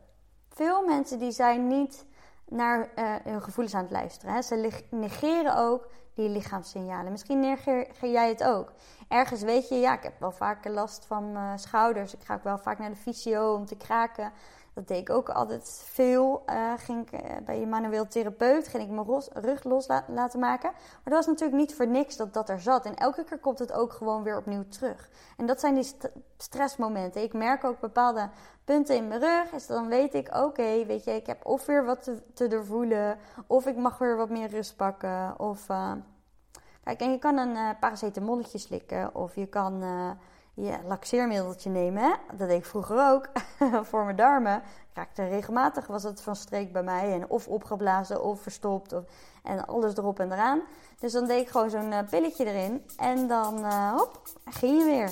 Veel 0.49 0.85
mensen 0.85 1.19
die 1.19 1.31
zijn 1.31 1.67
niet 1.67 2.05
naar 2.45 2.79
uh, 2.79 3.15
hun 3.23 3.41
gevoelens 3.41 3.75
aan 3.75 3.83
het 3.83 3.91
luisteren. 3.91 4.33
Hè. 4.35 4.41
Ze 4.41 4.71
negeren 4.89 5.57
ook 5.57 5.87
die 6.19 6.29
lichaamssignalen. 6.29 7.11
Misschien 7.11 7.39
negeer 7.39 7.87
jij 8.01 8.29
het 8.29 8.43
ook. 8.43 8.71
Ergens 9.07 9.41
weet 9.41 9.69
je, 9.69 9.75
ja, 9.75 9.93
ik 9.93 10.03
heb 10.03 10.19
wel 10.19 10.31
vaker 10.31 10.71
last 10.71 11.05
van 11.05 11.31
mijn 11.31 11.59
schouders. 11.59 12.13
Ik 12.13 12.23
ga 12.23 12.33
ook 12.33 12.43
wel 12.43 12.57
vaak 12.57 12.79
naar 12.79 12.89
de 12.89 12.95
fysio 12.95 13.53
om 13.53 13.65
te 13.65 13.75
kraken. 13.75 14.31
Dat 14.73 14.87
deed 14.87 14.99
ik 14.99 15.09
ook 15.09 15.29
altijd 15.29 15.83
veel. 15.85 16.43
Uh, 16.49 16.73
ging 16.77 17.07
ik 17.07 17.23
uh, 17.23 17.37
bij 17.45 17.59
je 17.59 17.67
manueel 17.67 18.07
therapeut, 18.07 18.67
ging 18.67 18.83
ik 18.83 18.89
mijn 18.89 19.21
rug 19.33 19.63
los 19.63 19.87
laten 20.07 20.39
maken. 20.39 20.71
Maar 20.71 21.03
dat 21.03 21.13
was 21.13 21.25
natuurlijk 21.25 21.57
niet 21.57 21.75
voor 21.75 21.87
niks 21.87 22.17
dat 22.17 22.33
dat 22.33 22.49
er 22.49 22.61
zat. 22.61 22.85
En 22.85 22.95
elke 22.95 23.23
keer 23.23 23.39
komt 23.39 23.59
het 23.59 23.71
ook 23.71 23.93
gewoon 23.93 24.23
weer 24.23 24.37
opnieuw 24.37 24.67
terug. 24.67 25.09
En 25.37 25.45
dat 25.45 25.59
zijn 25.59 25.73
die 25.73 25.83
st 25.83 26.09
stressmomenten. 26.37 27.23
Ik 27.23 27.33
merk 27.33 27.63
ook 27.63 27.79
bepaalde 27.79 28.29
punten 28.65 28.95
in 28.95 29.07
mijn 29.07 29.19
rug. 29.19 29.49
Dus 29.49 29.67
dan 29.67 29.87
weet 29.87 30.13
ik, 30.13 30.35
oké, 30.35 30.85
weet 30.85 31.03
je, 31.03 31.15
ik 31.15 31.27
heb 31.27 31.45
of 31.45 31.65
weer 31.65 31.85
wat 31.85 32.03
te, 32.03 32.21
te 32.33 32.47
doorvoelen. 32.47 33.17
Of 33.47 33.65
ik 33.65 33.75
mag 33.75 33.97
weer 33.97 34.17
wat 34.17 34.29
meer 34.29 34.49
rust 34.49 34.75
pakken. 34.75 35.39
Of... 35.39 35.67
kijk, 36.83 36.99
en 36.99 37.11
je 37.11 37.19
kan 37.19 37.37
een 37.37 37.55
uh, 37.55 37.69
paracetamolletje 37.79 38.57
slikken. 38.57 39.15
Of 39.15 39.35
je 39.35 39.45
kan 39.45 39.83
je 40.53 40.77
laxeermiddeltje 40.85 41.69
nemen. 41.69 42.03
Hè? 42.03 42.13
Dat 42.37 42.47
deed 42.47 42.57
ik 42.57 42.65
vroeger 42.65 43.09
ook 43.09 43.29
voor 43.89 44.03
mijn 44.03 44.15
darmen. 44.15 44.61
Raakte 44.93 45.27
regelmatig 45.27 45.87
was 45.87 46.03
het 46.03 46.21
van 46.21 46.35
streek 46.35 46.73
bij 46.73 46.83
mij. 46.83 47.13
En 47.13 47.29
of 47.29 47.47
opgeblazen 47.47 48.23
of 48.23 48.41
verstopt. 48.41 48.93
Of, 48.93 49.03
en 49.43 49.65
alles 49.65 49.97
erop 49.97 50.19
en 50.19 50.31
eraan. 50.31 50.61
Dus 50.99 51.11
dan 51.11 51.27
deed 51.27 51.41
ik 51.41 51.49
gewoon 51.49 51.69
zo'n 51.69 51.91
uh, 51.91 51.99
pilletje 52.09 52.45
erin. 52.45 52.85
En 52.97 53.27
dan, 53.27 53.73
hop, 53.93 54.21
ging 54.45 54.77
je 54.79 54.85
weer. 54.85 55.11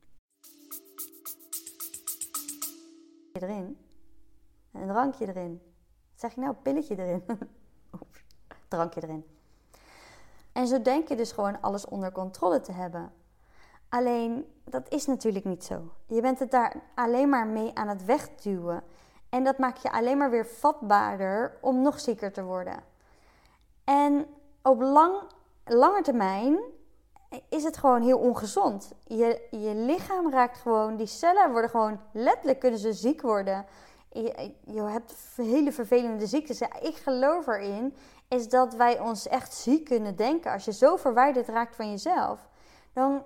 Erin. 3.33 3.77
Een 4.71 4.87
drankje 4.87 5.27
erin. 5.27 5.61
Zeg 6.15 6.35
je 6.35 6.41
nou? 6.41 6.55
Pilletje 6.61 6.97
erin. 6.97 7.23
drankje 8.67 9.03
erin. 9.03 9.25
En 10.51 10.67
zo 10.67 10.81
denk 10.81 11.07
je 11.07 11.15
dus 11.15 11.31
gewoon 11.31 11.61
alles 11.61 11.85
onder 11.85 12.11
controle 12.11 12.61
te 12.61 12.71
hebben. 12.71 13.13
Alleen 13.89 14.45
dat 14.63 14.89
is 14.89 15.05
natuurlijk 15.05 15.45
niet 15.45 15.63
zo. 15.63 15.93
Je 16.07 16.21
bent 16.21 16.39
het 16.39 16.51
daar 16.51 16.75
alleen 16.95 17.29
maar 17.29 17.47
mee 17.47 17.75
aan 17.75 17.87
het 17.87 18.05
wegduwen. 18.05 18.83
En 19.29 19.43
dat 19.43 19.57
maakt 19.57 19.81
je 19.81 19.91
alleen 19.91 20.17
maar 20.17 20.29
weer 20.29 20.45
vatbaarder 20.45 21.57
om 21.61 21.81
nog 21.81 21.99
zieker 21.99 22.31
te 22.31 22.43
worden. 22.43 22.83
En 23.83 24.25
op 24.61 24.81
lang, 24.81 25.21
lange 25.65 26.01
termijn 26.01 26.59
is 27.49 27.63
het 27.63 27.77
gewoon 27.77 28.01
heel 28.01 28.17
ongezond. 28.17 28.91
Je, 29.03 29.41
je 29.49 29.75
lichaam 29.75 30.31
raakt 30.31 30.57
gewoon, 30.57 30.95
die 30.95 31.07
cellen 31.07 31.51
worden 31.51 31.69
gewoon 31.69 31.99
letterlijk 32.11 32.59
kunnen 32.59 32.79
ze 32.79 32.93
ziek 32.93 33.21
worden. 33.21 33.65
Je, 34.09 34.53
je 34.65 34.81
hebt 34.81 35.15
hele 35.35 35.71
vervelende 35.71 36.27
ziektes. 36.27 36.61
ik 36.61 36.95
geloof 36.95 37.47
erin 37.47 37.95
is 38.27 38.49
dat 38.49 38.73
wij 38.73 38.99
ons 38.99 39.27
echt 39.27 39.53
ziek 39.53 39.85
kunnen 39.85 40.15
denken. 40.15 40.51
Als 40.51 40.65
je 40.65 40.73
zo 40.73 40.95
verwijderd 40.95 41.47
raakt 41.47 41.75
van 41.75 41.89
jezelf, 41.89 42.49
dan 42.93 43.23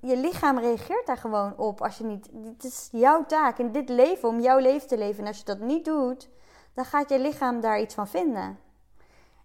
je 0.00 0.16
lichaam 0.16 0.58
reageert 0.58 1.06
daar 1.06 1.16
gewoon 1.16 1.58
op. 1.58 1.82
Als 1.82 1.98
je 1.98 2.04
niet, 2.04 2.28
het 2.44 2.64
is 2.64 2.88
jouw 2.92 3.26
taak 3.26 3.58
in 3.58 3.72
dit 3.72 3.88
leven 3.88 4.28
om 4.28 4.40
jouw 4.40 4.58
leven 4.58 4.88
te 4.88 4.98
leven. 4.98 5.20
En 5.20 5.26
als 5.26 5.38
je 5.38 5.44
dat 5.44 5.58
niet 5.58 5.84
doet, 5.84 6.28
dan 6.74 6.84
gaat 6.84 7.08
je 7.08 7.18
lichaam 7.18 7.60
daar 7.60 7.80
iets 7.80 7.94
van 7.94 8.08
vinden. 8.08 8.58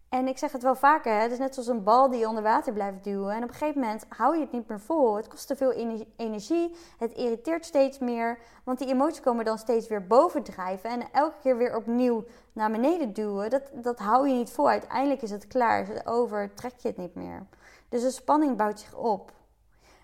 En 0.10 0.28
ik 0.28 0.38
zeg 0.38 0.52
het 0.52 0.62
wel 0.64 0.76
vaker, 0.76 1.14
hè? 1.14 1.20
het 1.20 1.32
is 1.32 1.38
net 1.38 1.54
zoals 1.54 1.70
een 1.70 1.84
bal 1.84 2.10
die 2.10 2.20
je 2.20 2.28
onder 2.28 2.44
water 2.44 2.74
blijft 2.74 3.04
duwen. 3.04 3.36
En 3.36 3.44
op 3.44 3.50
een 3.50 3.56
gegeven 3.56 3.82
moment 3.82 4.06
hou 4.10 4.36
je 4.36 4.42
het 4.42 4.52
niet 4.52 4.68
meer 4.68 4.80
vol. 4.80 5.16
Het 5.16 5.28
kost 5.28 5.48
te 5.48 5.56
veel 5.56 5.72
energie, 6.18 6.76
het 6.98 7.14
irriteert 7.14 7.66
steeds 7.66 8.00
meer. 8.00 8.40
Want 8.64 8.80
die 8.80 8.88
emoties 8.88 9.20
komen 9.20 9.46
dan 9.46 9.58
steeds 9.58 9.88
weer 9.88 10.08
bovendrijven. 10.08 10.90
En 10.90 11.12
elke 11.12 11.36
keer 11.42 11.58
weer 11.58 11.76
opnieuw 11.76 12.24
naar 12.54 12.72
beneden 12.72 13.14
duwen, 13.14 13.50
dat, 13.50 13.64
dat 13.74 14.00
hou 14.00 14.28
je 14.28 14.34
niet 14.34 14.50
vol. 14.50 14.70
Uiteindelijk 14.70 15.22
is 15.22 15.32
het 15.32 15.48
klaar, 15.48 15.82
is 15.82 15.88
het 15.88 16.08
over, 16.08 16.54
trek 16.54 16.74
je 16.78 16.88
het 16.88 16.98
niet 16.98 17.16
meer. 17.16 17.46
Dus 17.90 18.02
de 18.02 18.12
spanning 18.12 18.58
bouwt 18.58 18.80
zich 18.80 18.96
op. 18.96 19.32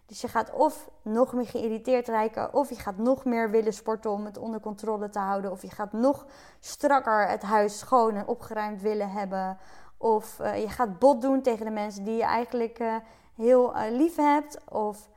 Dus 0.05 0.21
je 0.21 0.27
gaat 0.27 0.51
of 0.51 0.89
nog 1.01 1.33
meer 1.33 1.47
geïrriteerd 1.47 2.07
rijken, 2.07 2.53
of 2.53 2.69
je 2.69 2.75
gaat 2.75 2.97
nog 2.97 3.25
meer 3.25 3.49
willen 3.49 3.73
sporten 3.73 4.11
om 4.11 4.25
het 4.25 4.37
onder 4.37 4.59
controle 4.59 5.09
te 5.09 5.19
houden, 5.19 5.51
of 5.51 5.61
je 5.61 5.69
gaat 5.69 5.93
nog 5.93 6.25
strakker 6.59 7.27
het 7.27 7.41
huis 7.41 7.79
schoon 7.79 8.15
en 8.15 8.27
opgeruimd 8.27 8.81
willen 8.81 9.09
hebben, 9.09 9.57
of 10.03 10.39
uh, 10.41 10.61
je 10.61 10.69
gaat 10.69 10.99
bot 10.99 11.21
doen 11.21 11.41
tegen 11.41 11.65
de 11.65 11.71
mensen 11.71 12.03
die 12.03 12.15
je 12.15 12.23
eigenlijk 12.23 12.79
uh, 12.79 12.95
heel 13.35 13.75
uh, 13.75 13.81
lief 13.89 14.15
hebt, 14.15 14.57
of, 14.69 15.09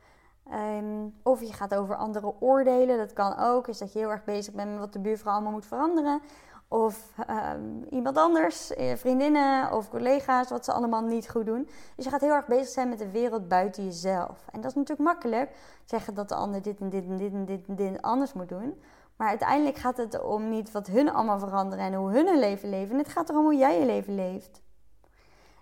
um, 0.77 1.13
of 1.23 1.41
je 1.41 1.53
gaat 1.53 1.75
over 1.75 1.95
andere 1.95 2.33
oordelen. 2.39 2.97
Dat 2.97 3.13
kan 3.13 3.37
ook, 3.37 3.67
is 3.67 3.77
dat 3.77 3.93
je 3.93 3.99
heel 3.99 4.09
erg 4.09 4.23
bezig 4.23 4.53
bent 4.53 4.69
met 4.69 4.79
wat 4.79 4.93
de 4.93 4.99
buurvrouw 4.99 5.33
allemaal 5.33 5.51
moet 5.51 5.65
veranderen. 5.65 6.21
Of 6.67 7.13
um, 7.29 7.85
iemand 7.89 8.17
anders, 8.17 8.71
vriendinnen 8.95 9.71
of 9.71 9.89
collega's, 9.89 10.49
wat 10.49 10.65
ze 10.65 10.71
allemaal 10.71 11.01
niet 11.01 11.29
goed 11.29 11.45
doen. 11.45 11.69
Dus 11.95 12.05
je 12.05 12.11
gaat 12.11 12.21
heel 12.21 12.33
erg 12.33 12.47
bezig 12.47 12.67
zijn 12.67 12.89
met 12.89 12.99
de 12.99 13.11
wereld 13.11 13.47
buiten 13.47 13.83
jezelf. 13.83 14.45
En 14.51 14.61
dat 14.61 14.69
is 14.69 14.75
natuurlijk 14.75 15.09
makkelijk. 15.09 15.51
Zeggen 15.85 16.13
dat 16.13 16.29
de 16.29 16.35
ander 16.35 16.61
dit 16.61 16.79
en 16.79 16.89
dit 16.89 17.03
en 17.03 17.17
dit 17.17 17.33
en 17.33 17.45
dit 17.45 17.67
en 17.67 17.75
dit 17.75 18.01
anders 18.01 18.33
moet 18.33 18.49
doen. 18.49 18.81
Maar 19.15 19.27
uiteindelijk 19.27 19.77
gaat 19.77 19.97
het 19.97 20.21
om 20.21 20.49
niet 20.49 20.71
wat 20.71 20.87
hun 20.87 21.11
allemaal 21.11 21.39
veranderen 21.39 21.85
en 21.85 21.93
hoe 21.93 22.11
hun 22.11 22.27
hun 22.27 22.39
leven 22.39 22.69
leven. 22.69 22.97
Het 22.97 23.09
gaat 23.09 23.29
erom 23.29 23.43
hoe 23.43 23.55
jij 23.55 23.79
je 23.79 23.85
leven 23.85 24.15
leeft. 24.15 24.65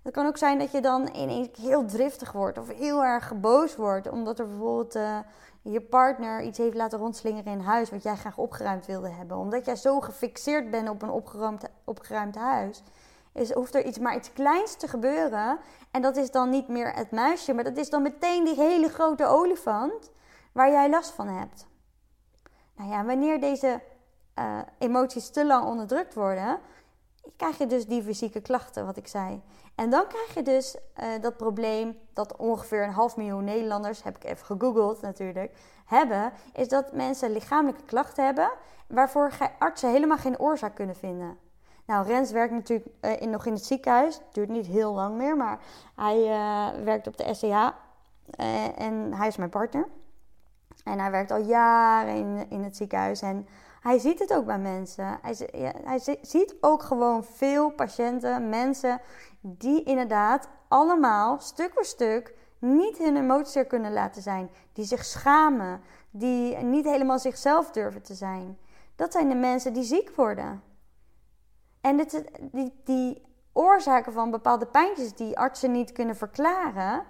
Het 0.06 0.14
kan 0.14 0.26
ook 0.26 0.38
zijn 0.38 0.60
dat 0.60 0.72
je 0.72 0.82
dan 0.82 1.10
ineens 1.16 1.48
heel 1.58 1.86
driftig 1.86 2.32
wordt 2.32 2.58
of 2.58 2.68
heel 2.68 3.04
erg 3.04 3.40
boos 3.40 3.76
wordt. 3.76 4.10
Omdat 4.10 4.40
er 4.40 4.48
bijvoorbeeld 4.48 4.96
uh, 4.96 5.20
je 5.62 5.82
partner 5.82 6.42
iets 6.42 6.58
heeft 6.58 6.76
laten 6.76 7.00
rondslingeren 7.00 7.52
in 7.52 7.60
huis 7.60 7.90
wat 7.90 8.04
jij 8.04 8.16
graag 8.16 8.38
opgeruimd 8.38 8.86
wilde 8.86 9.10
hebben. 9.10 9.38
Omdat 9.38 9.66
jij 9.66 9.76
zo 9.76 10.00
gefixeerd 10.00 10.72
bent 10.72 10.90
op 10.90 11.02
een 11.02 11.10
opgeruimd, 11.10 11.64
opgeruimd 11.84 12.36
huis. 12.36 12.84
Is, 13.34 13.52
hoeft 13.52 13.76
er 13.76 13.86
iets, 13.86 14.00
maar 14.00 14.16
iets 14.16 14.34
kleins 14.34 14.76
te 14.76 14.88
gebeuren. 14.88 15.60
En 15.92 16.02
dat 16.02 16.18
is 16.18 16.32
dan 16.32 16.50
niet 16.50 16.68
meer 16.68 16.94
het 16.94 17.12
muisje, 17.12 17.54
maar 17.54 17.64
dat 17.64 17.78
is 17.78 17.90
dan 17.90 18.02
meteen 18.02 18.44
die 18.44 18.56
hele 18.56 18.90
grote 18.90 19.26
olifant 19.26 20.12
waar 20.52 20.72
jij 20.72 20.90
last 20.90 21.12
van 21.12 21.28
hebt. 21.28 21.68
Nou 22.76 22.90
ja, 22.90 23.06
wanneer 23.06 23.40
deze 23.40 23.82
uh, 24.40 24.60
emoties 24.78 25.30
te 25.30 25.46
lang 25.46 25.66
onderdrukt 25.66 26.14
worden, 26.14 26.60
krijg 27.38 27.58
je 27.58 27.68
dus 27.68 27.86
die 27.86 28.04
fysieke 28.04 28.42
klachten, 28.42 28.86
wat 28.86 28.98
ik 28.98 29.08
zei. 29.08 29.42
En 29.76 29.90
dan 29.90 30.08
krijg 30.08 30.34
je 30.34 30.42
dus 30.42 30.76
uh, 30.76 31.06
dat 31.22 31.38
probleem 31.38 31.98
dat 32.14 32.36
ongeveer 32.36 32.84
een 32.84 32.92
half 32.92 33.18
miljoen 33.18 33.44
Nederlanders, 33.44 34.04
heb 34.04 34.16
ik 34.16 34.24
even 34.24 34.46
gegoogeld 34.46 35.02
natuurlijk, 35.02 35.58
hebben. 35.86 36.34
Is 36.54 36.68
dat 36.68 36.94
mensen 36.94 37.32
lichamelijke 37.32 37.84
klachten 37.86 38.26
hebben 38.26 38.52
waarvoor 38.88 39.32
artsen 39.60 39.92
helemaal 39.92 40.18
geen 40.18 40.40
oorzaak 40.40 40.76
kunnen 40.76 40.96
vinden. 40.96 41.38
Nou, 41.86 42.08
Rens 42.08 42.32
werkt 42.32 42.54
natuurlijk 42.54 42.90
uh, 43.02 43.22
in, 43.22 43.30
nog 43.30 43.46
in 43.46 43.54
het 43.54 43.66
ziekenhuis. 43.66 44.22
Duurt 44.32 44.50
niet 44.50 44.66
heel 44.66 44.94
lang 44.94 45.16
meer, 45.16 45.38
maar 45.38 45.60
hij 45.96 46.18
uh, 46.18 46.84
werkt 46.84 47.08
op 47.08 47.18
de 47.18 47.34
SCH. 47.34 47.72
en 48.78 49.14
hij 49.14 49.28
is 49.28 49.38
mijn 49.38 49.50
partner. 49.50 49.88
En 50.84 51.00
hij 51.00 51.12
werkt 51.12 51.32
al 51.32 51.42
jaren 51.42 52.16
in, 52.16 52.46
in 52.50 52.64
het 52.64 52.76
ziekenhuis. 52.76 53.22
En 53.22 53.48
hij 53.86 54.00
ziet 54.00 54.20
het 54.20 54.34
ook 54.34 54.46
bij 54.46 54.60
mensen. 54.60 55.20
Hij, 55.22 55.36
hij 55.84 56.18
ziet 56.22 56.56
ook 56.62 56.84
gewoon 56.84 57.24
veel 57.24 57.70
patiënten, 57.70 58.50
mensen 58.50 59.02
die 59.42 59.84
inderdaad 59.84 60.48
allemaal 60.68 61.40
stuk 61.40 61.72
voor 61.74 61.86
stuk 61.86 62.34
niet 62.60 62.98
hun 62.98 63.18
emoties 63.18 63.56
er 63.56 63.66
kunnen 63.66 63.94
laten 63.94 64.22
zijn. 64.22 64.50
Die 64.74 64.86
zich 64.86 65.06
schamen, 65.06 65.82
die 66.12 66.56
niet 66.56 66.86
helemaal 66.86 67.20
zichzelf 67.20 67.72
durven 67.72 68.02
te 68.02 68.14
zijn. 68.14 68.58
Dat 68.96 69.12
zijn 69.12 69.30
de 69.30 69.36
mensen 69.36 69.74
die 69.74 69.84
ziek 69.84 70.16
worden. 70.16 70.64
En 71.82 72.08
die, 72.52 72.74
die 72.84 73.22
oorzaken 73.54 74.14
van 74.14 74.32
bepaalde 74.32 74.66
pijntjes 74.66 75.14
die 75.14 75.38
artsen 75.38 75.72
niet 75.72 75.92
kunnen 75.92 76.16
verklaren, 76.16 77.04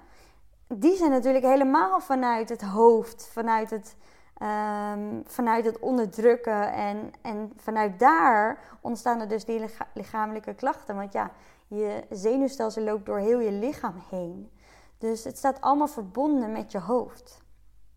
die 0.68 0.96
zijn 0.96 1.12
natuurlijk 1.12 1.46
helemaal 1.46 2.00
vanuit 2.00 2.50
het 2.50 2.62
hoofd, 2.62 3.30
vanuit 3.32 3.70
het, 3.70 3.96
um, 4.42 5.24
vanuit 5.26 5.66
het 5.66 5.80
onderdrukken. 5.80 6.74
En, 6.74 7.12
en 7.22 7.54
vanuit 7.58 8.00
daar 8.00 8.78
ontstaan 8.82 9.22
er 9.22 9.28
dus 9.28 9.46
die 9.46 9.66
lichamelijke 9.94 10.54
klachten. 10.54 10.96
Want 10.96 11.14
ja, 11.14 11.32
je 11.68 12.04
zenuwstelsel 12.10 12.84
loopt 12.84 13.06
door 13.06 13.20
heel 13.20 13.40
je 13.40 13.52
lichaam 13.52 14.04
heen. 14.10 14.52
Dus 14.98 15.24
het 15.24 15.38
staat 15.38 15.62
allemaal 15.62 15.88
verbonden 15.88 16.52
met 16.52 16.72
je 16.72 16.80
hoofd. 16.80 17.44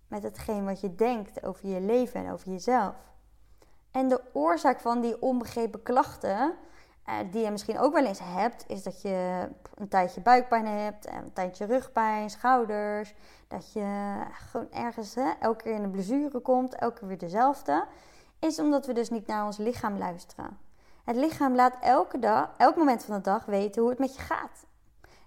Met 0.09 0.23
hetgeen 0.23 0.65
wat 0.65 0.81
je 0.81 0.95
denkt 0.95 1.45
over 1.45 1.69
je 1.69 1.81
leven 1.81 2.25
en 2.25 2.33
over 2.33 2.51
jezelf. 2.51 2.95
En 3.91 4.09
de 4.09 4.21
oorzaak 4.33 4.81
van 4.81 5.01
die 5.01 5.23
onbegrepen 5.23 5.83
klachten, 5.83 6.55
die 7.31 7.45
je 7.45 7.51
misschien 7.51 7.79
ook 7.79 7.93
wel 7.93 8.05
eens 8.05 8.21
hebt, 8.23 8.65
is 8.67 8.83
dat 8.83 9.03
je 9.03 9.49
een 9.75 9.89
tijdje 9.89 10.21
buikpijn 10.21 10.67
hebt, 10.67 11.07
een 11.07 11.33
tijdje 11.33 11.65
rugpijn, 11.65 12.31
schouders. 12.31 13.15
Dat 13.49 13.73
je 13.73 14.17
gewoon 14.33 14.71
ergens 14.73 15.15
hè, 15.15 15.31
elke 15.41 15.63
keer 15.63 15.75
in 15.75 15.83
de 15.83 15.89
blessure 15.89 16.41
komt, 16.41 16.75
elke 16.75 16.99
keer 16.99 17.09
weer 17.09 17.19
dezelfde. 17.19 17.85
Is 18.39 18.59
omdat 18.59 18.87
we 18.87 18.93
dus 18.93 19.11
niet 19.11 19.27
naar 19.27 19.45
ons 19.45 19.57
lichaam 19.57 19.99
luisteren. 19.99 20.59
Het 21.05 21.17
lichaam 21.17 21.55
laat 21.55 21.75
elke 21.81 22.19
dag, 22.19 22.51
elk 22.57 22.77
moment 22.77 23.05
van 23.05 23.15
de 23.17 23.21
dag 23.21 23.45
weten 23.45 23.81
hoe 23.81 23.91
het 23.91 23.99
met 23.99 24.15
je 24.15 24.21
gaat. 24.21 24.67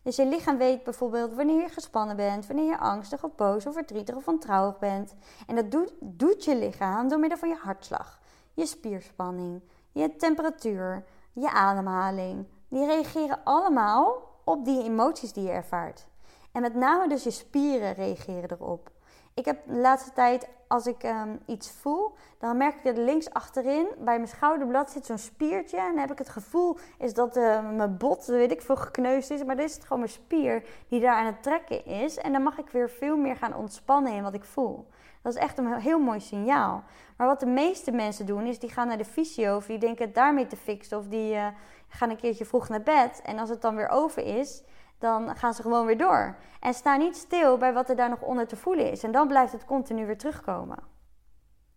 Dus 0.03 0.15
je 0.15 0.25
lichaam 0.25 0.57
weet 0.57 0.83
bijvoorbeeld 0.83 1.33
wanneer 1.33 1.61
je 1.61 1.69
gespannen 1.69 2.15
bent, 2.15 2.47
wanneer 2.47 2.65
je 2.65 2.77
angstig 2.77 3.23
of 3.23 3.35
boos 3.35 3.65
of 3.65 3.73
verdrietig 3.73 4.15
of 4.15 4.27
ontrouwig 4.27 4.79
bent. 4.79 5.13
En 5.47 5.55
dat 5.55 5.71
doet, 5.71 5.93
doet 5.99 6.43
je 6.43 6.55
lichaam 6.55 7.07
door 7.07 7.19
middel 7.19 7.37
van 7.37 7.49
je 7.49 7.55
hartslag, 7.55 8.19
je 8.53 8.65
spierspanning, 8.65 9.61
je 9.91 10.15
temperatuur, 10.15 11.03
je 11.33 11.51
ademhaling. 11.51 12.45
Die 12.67 12.85
reageren 12.85 13.39
allemaal 13.43 14.29
op 14.43 14.65
die 14.65 14.83
emoties 14.83 15.33
die 15.33 15.43
je 15.43 15.51
ervaart. 15.51 16.07
En 16.51 16.61
met 16.61 16.75
name 16.75 17.07
dus 17.07 17.23
je 17.23 17.31
spieren 17.31 17.93
reageren 17.93 18.51
erop. 18.51 18.91
Ik 19.33 19.45
heb 19.45 19.65
de 19.65 19.77
laatste 19.77 20.11
tijd, 20.13 20.47
als 20.67 20.85
ik 20.85 21.03
um, 21.03 21.39
iets 21.45 21.71
voel, 21.71 22.13
dan 22.39 22.57
merk 22.57 22.75
ik 22.75 22.83
dat 22.83 22.97
links 22.97 23.29
achterin 23.29 23.87
bij 23.97 24.15
mijn 24.15 24.27
schouderblad 24.27 24.91
zit 24.91 25.05
zo'n 25.05 25.17
spiertje. 25.17 25.77
En 25.77 25.87
dan 25.87 25.97
heb 25.97 26.11
ik 26.11 26.17
het 26.17 26.29
gevoel 26.29 26.77
is 26.97 27.13
dat 27.13 27.37
uh, 27.37 27.71
mijn 27.71 27.97
bot, 27.97 28.25
weet 28.25 28.51
ik 28.51 28.61
veel, 28.61 28.75
gekneusd 28.75 29.31
is. 29.31 29.43
Maar 29.43 29.55
dit 29.55 29.69
is 29.69 29.77
gewoon 29.81 29.99
mijn 29.99 30.11
spier 30.11 30.63
die 30.87 30.99
daar 30.99 31.15
aan 31.15 31.25
het 31.25 31.43
trekken 31.43 31.85
is. 31.85 32.17
En 32.17 32.31
dan 32.31 32.43
mag 32.43 32.57
ik 32.57 32.69
weer 32.69 32.89
veel 32.89 33.17
meer 33.17 33.35
gaan 33.35 33.55
ontspannen 33.55 34.13
in 34.13 34.23
wat 34.23 34.33
ik 34.33 34.43
voel. 34.43 34.87
Dat 35.21 35.33
is 35.35 35.39
echt 35.39 35.57
een 35.57 35.73
heel 35.73 35.99
mooi 35.99 36.19
signaal. 36.19 36.83
Maar 37.17 37.27
wat 37.27 37.39
de 37.39 37.45
meeste 37.45 37.91
mensen 37.91 38.25
doen, 38.25 38.45
is 38.45 38.59
die 38.59 38.69
gaan 38.69 38.87
naar 38.87 38.97
de 38.97 39.05
fysio 39.05 39.55
of 39.55 39.65
die 39.65 39.77
denken 39.77 40.05
het 40.05 40.15
daarmee 40.15 40.47
te 40.47 40.55
fixen. 40.55 40.97
Of 40.97 41.07
die 41.07 41.33
uh, 41.33 41.47
gaan 41.87 42.09
een 42.09 42.17
keertje 42.17 42.45
vroeg 42.45 42.69
naar 42.69 42.81
bed. 42.81 43.21
En 43.25 43.39
als 43.39 43.49
het 43.49 43.61
dan 43.61 43.75
weer 43.75 43.89
over 43.89 44.25
is, 44.25 44.63
dan 44.99 45.35
gaan 45.35 45.53
ze 45.53 45.61
gewoon 45.61 45.85
weer 45.85 45.97
door. 45.97 46.35
En 46.59 46.73
sta 46.73 46.95
niet 46.95 47.17
stil 47.17 47.57
bij 47.57 47.73
wat 47.73 47.89
er 47.89 47.95
daar 47.95 48.09
nog 48.09 48.21
onder 48.21 48.47
te 48.47 48.55
voelen 48.55 48.91
is. 48.91 49.03
En 49.03 49.11
dan 49.11 49.27
blijft 49.27 49.51
het 49.51 49.65
continu 49.65 50.05
weer 50.05 50.17
terugkomen. 50.17 50.77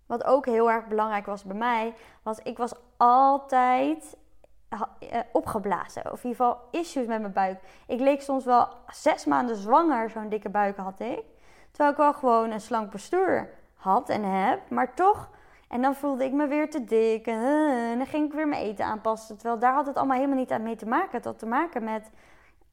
Wat 0.07 0.25
ook 0.25 0.47
heel 0.47 0.71
erg 0.71 0.87
belangrijk 0.87 1.27
was 1.27 1.45
bij 1.45 1.57
mij, 1.57 1.95
was 2.23 2.39
ik 2.39 2.57
was 2.57 2.73
altijd 2.97 4.17
uh, 4.73 5.19
opgeblazen. 5.33 6.13
Of 6.13 6.25
in 6.25 6.31
ieder 6.31 6.45
geval 6.45 6.61
issues 6.71 7.07
met 7.07 7.21
mijn 7.21 7.33
buik. 7.33 7.61
Ik 7.87 8.01
leek 8.01 8.23
soms 8.23 8.45
wel 8.45 8.69
zes 8.87 9.25
maanden 9.25 9.57
zwanger, 9.57 10.11
zo'n 10.11 10.29
dikke 10.29 10.49
buik 10.49 10.77
had 10.77 11.01
ik. 11.01 11.25
Terwijl 11.75 11.91
ik 11.91 11.97
wel 12.01 12.15
gewoon 12.15 12.51
een 12.51 12.61
slank 12.61 12.91
postuur 12.91 13.51
had 13.75 14.09
en 14.09 14.25
heb. 14.25 14.71
Maar 14.71 14.95
toch, 14.95 15.31
en 15.69 15.83
dan 15.83 15.95
voelde 15.95 16.25
ik 16.25 16.33
me 16.33 16.47
weer 16.47 16.71
te 16.71 16.85
dik. 16.85 17.27
En, 17.27 17.43
en 17.91 17.99
dan 17.99 18.07
ging 18.07 18.27
ik 18.27 18.33
weer 18.33 18.49
mijn 18.49 18.63
eten 18.63 18.85
aanpassen. 18.85 19.37
Terwijl 19.37 19.59
daar 19.59 19.75
had 19.75 19.87
het 19.87 19.97
allemaal 19.97 20.17
helemaal 20.17 20.39
niet 20.39 20.53
aan 20.53 20.63
mee 20.63 20.77
te 20.77 20.87
maken. 20.87 21.11
Het 21.11 21.25
had 21.25 21.39
te 21.39 21.47
maken 21.47 21.85
met 21.85 22.11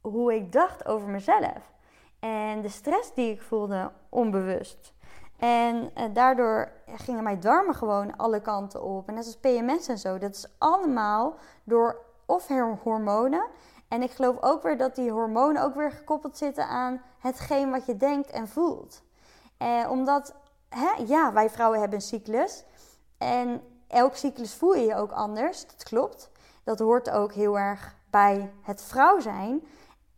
hoe 0.01 0.36
ik 0.36 0.51
dacht 0.51 0.86
over 0.86 1.10
mezelf. 1.10 1.72
En 2.20 2.62
de 2.62 2.70
stress 2.70 3.13
die 3.13 3.31
ik 3.31 3.41
voelde 3.41 3.91
onbewust. 4.10 4.93
En 5.38 5.91
uh, 5.98 6.03
daardoor 6.13 6.72
gingen 6.96 7.24
mijn 7.24 7.39
darmen 7.39 7.75
gewoon 7.75 8.17
alle 8.17 8.41
kanten 8.41 8.84
op. 8.84 9.08
En 9.08 9.13
net 9.13 9.25
als 9.25 9.38
PMS 9.38 9.88
en 9.88 9.98
zo. 9.98 10.17
Dat 10.17 10.36
is 10.36 10.55
allemaal 10.58 11.36
door 11.63 11.98
of 12.25 12.48
hormonen. 12.84 13.46
En 13.92 14.02
ik 14.02 14.12
geloof 14.12 14.42
ook 14.42 14.64
weer 14.64 14.78
dat 14.78 14.96
die 14.96 15.12
hormonen 15.12 15.64
ook 15.64 15.76
weer 15.76 15.92
gekoppeld 15.92 16.38
zitten 16.38 16.68
aan 16.68 17.02
hetgeen 17.20 17.72
wat 17.72 17.86
je 17.86 17.98
denkt 17.98 18.30
en 18.30 18.48
voelt. 18.48 19.02
Eh, 19.58 19.88
omdat, 19.90 20.34
hè, 20.70 21.04
ja, 21.06 21.34
wij 21.34 21.50
vrouwen 21.50 21.80
hebben 21.80 21.98
een 21.98 22.06
cyclus. 22.06 22.64
En 23.18 23.62
elk 23.88 24.16
cyclus 24.16 24.54
voel 24.54 24.76
je 24.76 24.86
je 24.86 24.96
ook 24.96 25.12
anders. 25.12 25.66
Dat 25.68 25.84
klopt. 25.84 26.30
Dat 26.64 26.80
hoort 26.80 27.10
ook 27.10 27.34
heel 27.34 27.60
erg 27.60 27.96
bij 28.10 28.52
het 28.62 28.82
vrouw 28.82 29.20
zijn. 29.20 29.68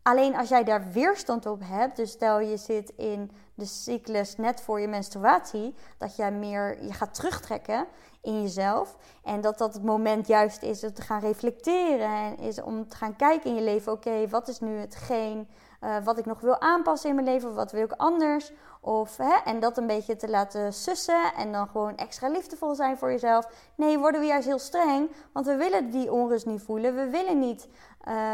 Alleen 0.04 0.36
als 0.36 0.50
jij 0.50 0.64
daar 0.64 0.92
weerstand 0.92 1.46
op 1.46 1.62
hebt, 1.64 1.96
dus 1.96 2.12
stel 2.12 2.40
je 2.40 2.58
zit 2.58 2.94
in 2.98 3.32
de 3.54 3.66
cyclus 3.66 4.36
net 4.36 4.62
voor 4.62 4.80
je 4.80 4.88
menstruatie, 4.88 5.76
dat 5.98 6.16
jij 6.16 6.32
meer 6.32 6.84
je 6.84 6.94
gaat 6.94 7.14
terugtrekken 7.14 7.88
in 8.22 8.42
jezelf. 8.42 8.98
En 9.24 9.42
dat 9.42 9.58
dat 9.58 9.74
het 9.74 9.84
moment 9.84 10.28
juist 10.28 10.64
is 10.64 10.84
om 10.84 10.94
te 10.94 11.02
gaan 11.02 11.20
reflecteren 11.20 12.10
en 12.10 12.38
is 12.38 12.62
om 12.62 12.88
te 12.88 12.96
gaan 12.96 13.16
kijken 13.16 13.50
in 13.50 13.56
je 13.56 13.62
leven: 13.62 13.92
oké, 13.92 14.28
wat 14.28 14.48
is 14.48 14.60
nu 14.60 14.78
hetgeen 14.78 15.48
uh, 15.84 15.96
wat 16.04 16.18
ik 16.18 16.26
nog 16.26 16.40
wil 16.40 16.62
aanpassen 16.62 17.10
in 17.10 17.16
mijn 17.16 17.28
leven, 17.28 17.54
wat 17.54 17.72
wil 17.72 17.84
ik 17.84 17.92
anders? 17.92 18.52
Of, 18.86 19.18
hè, 19.18 19.34
en 19.46 19.60
dat 19.60 19.78
een 19.78 19.88
beetje 19.88 20.16
te 20.16 20.30
laten 20.30 20.74
sussen 20.74 21.34
en 21.38 21.52
dan 21.52 21.68
gewoon 21.68 21.98
extra 21.98 22.28
liefdevol 22.30 22.76
zijn 22.76 22.98
voor 22.98 23.12
jezelf. 23.12 23.48
Nee, 23.76 24.00
worden 24.00 24.22
we 24.22 24.28
juist 24.28 24.48
heel 24.48 24.60
streng, 24.60 25.10
want 25.34 25.46
we 25.46 25.56
willen 25.56 25.92
die 25.92 26.12
onrust 26.12 26.46
niet 26.46 26.62
voelen. 26.62 26.96
We 26.96 27.10
willen 27.10 27.40
niet 27.40 27.68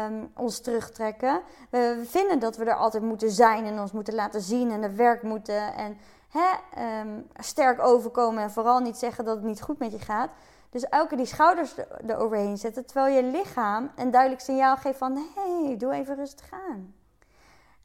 um, 0.06 0.30
ons 0.36 0.60
terugtrekken. 0.60 1.40
We 1.70 2.02
vinden 2.06 2.38
dat 2.38 2.56
we 2.56 2.64
er 2.64 2.74
altijd 2.74 3.02
moeten 3.02 3.30
zijn 3.30 3.64
en 3.64 3.80
ons 3.80 3.92
moeten 3.92 4.14
laten 4.14 4.40
zien 4.40 4.70
en 4.70 4.82
het 4.82 4.94
werk 4.94 5.22
moeten. 5.22 5.74
En 5.74 5.98
hè, 6.28 7.00
um, 7.00 7.26
sterk 7.36 7.80
overkomen 7.82 8.42
en 8.42 8.50
vooral 8.50 8.78
niet 8.78 8.96
zeggen 8.96 9.24
dat 9.24 9.36
het 9.36 9.44
niet 9.44 9.62
goed 9.62 9.78
met 9.78 9.92
je 9.92 9.98
gaat. 9.98 10.30
Dus 10.70 10.88
elke 10.88 11.16
die 11.16 11.26
schouders 11.26 11.74
eroverheen 12.06 12.58
zetten, 12.58 12.86
terwijl 12.86 13.16
je 13.16 13.22
lichaam 13.22 13.90
een 13.96 14.10
duidelijk 14.10 14.42
signaal 14.42 14.76
geeft 14.76 14.98
van... 14.98 15.16
hé, 15.16 15.64
hey, 15.64 15.76
doe 15.76 15.92
even 15.92 16.16
rustig 16.16 16.48
aan. 16.68 16.94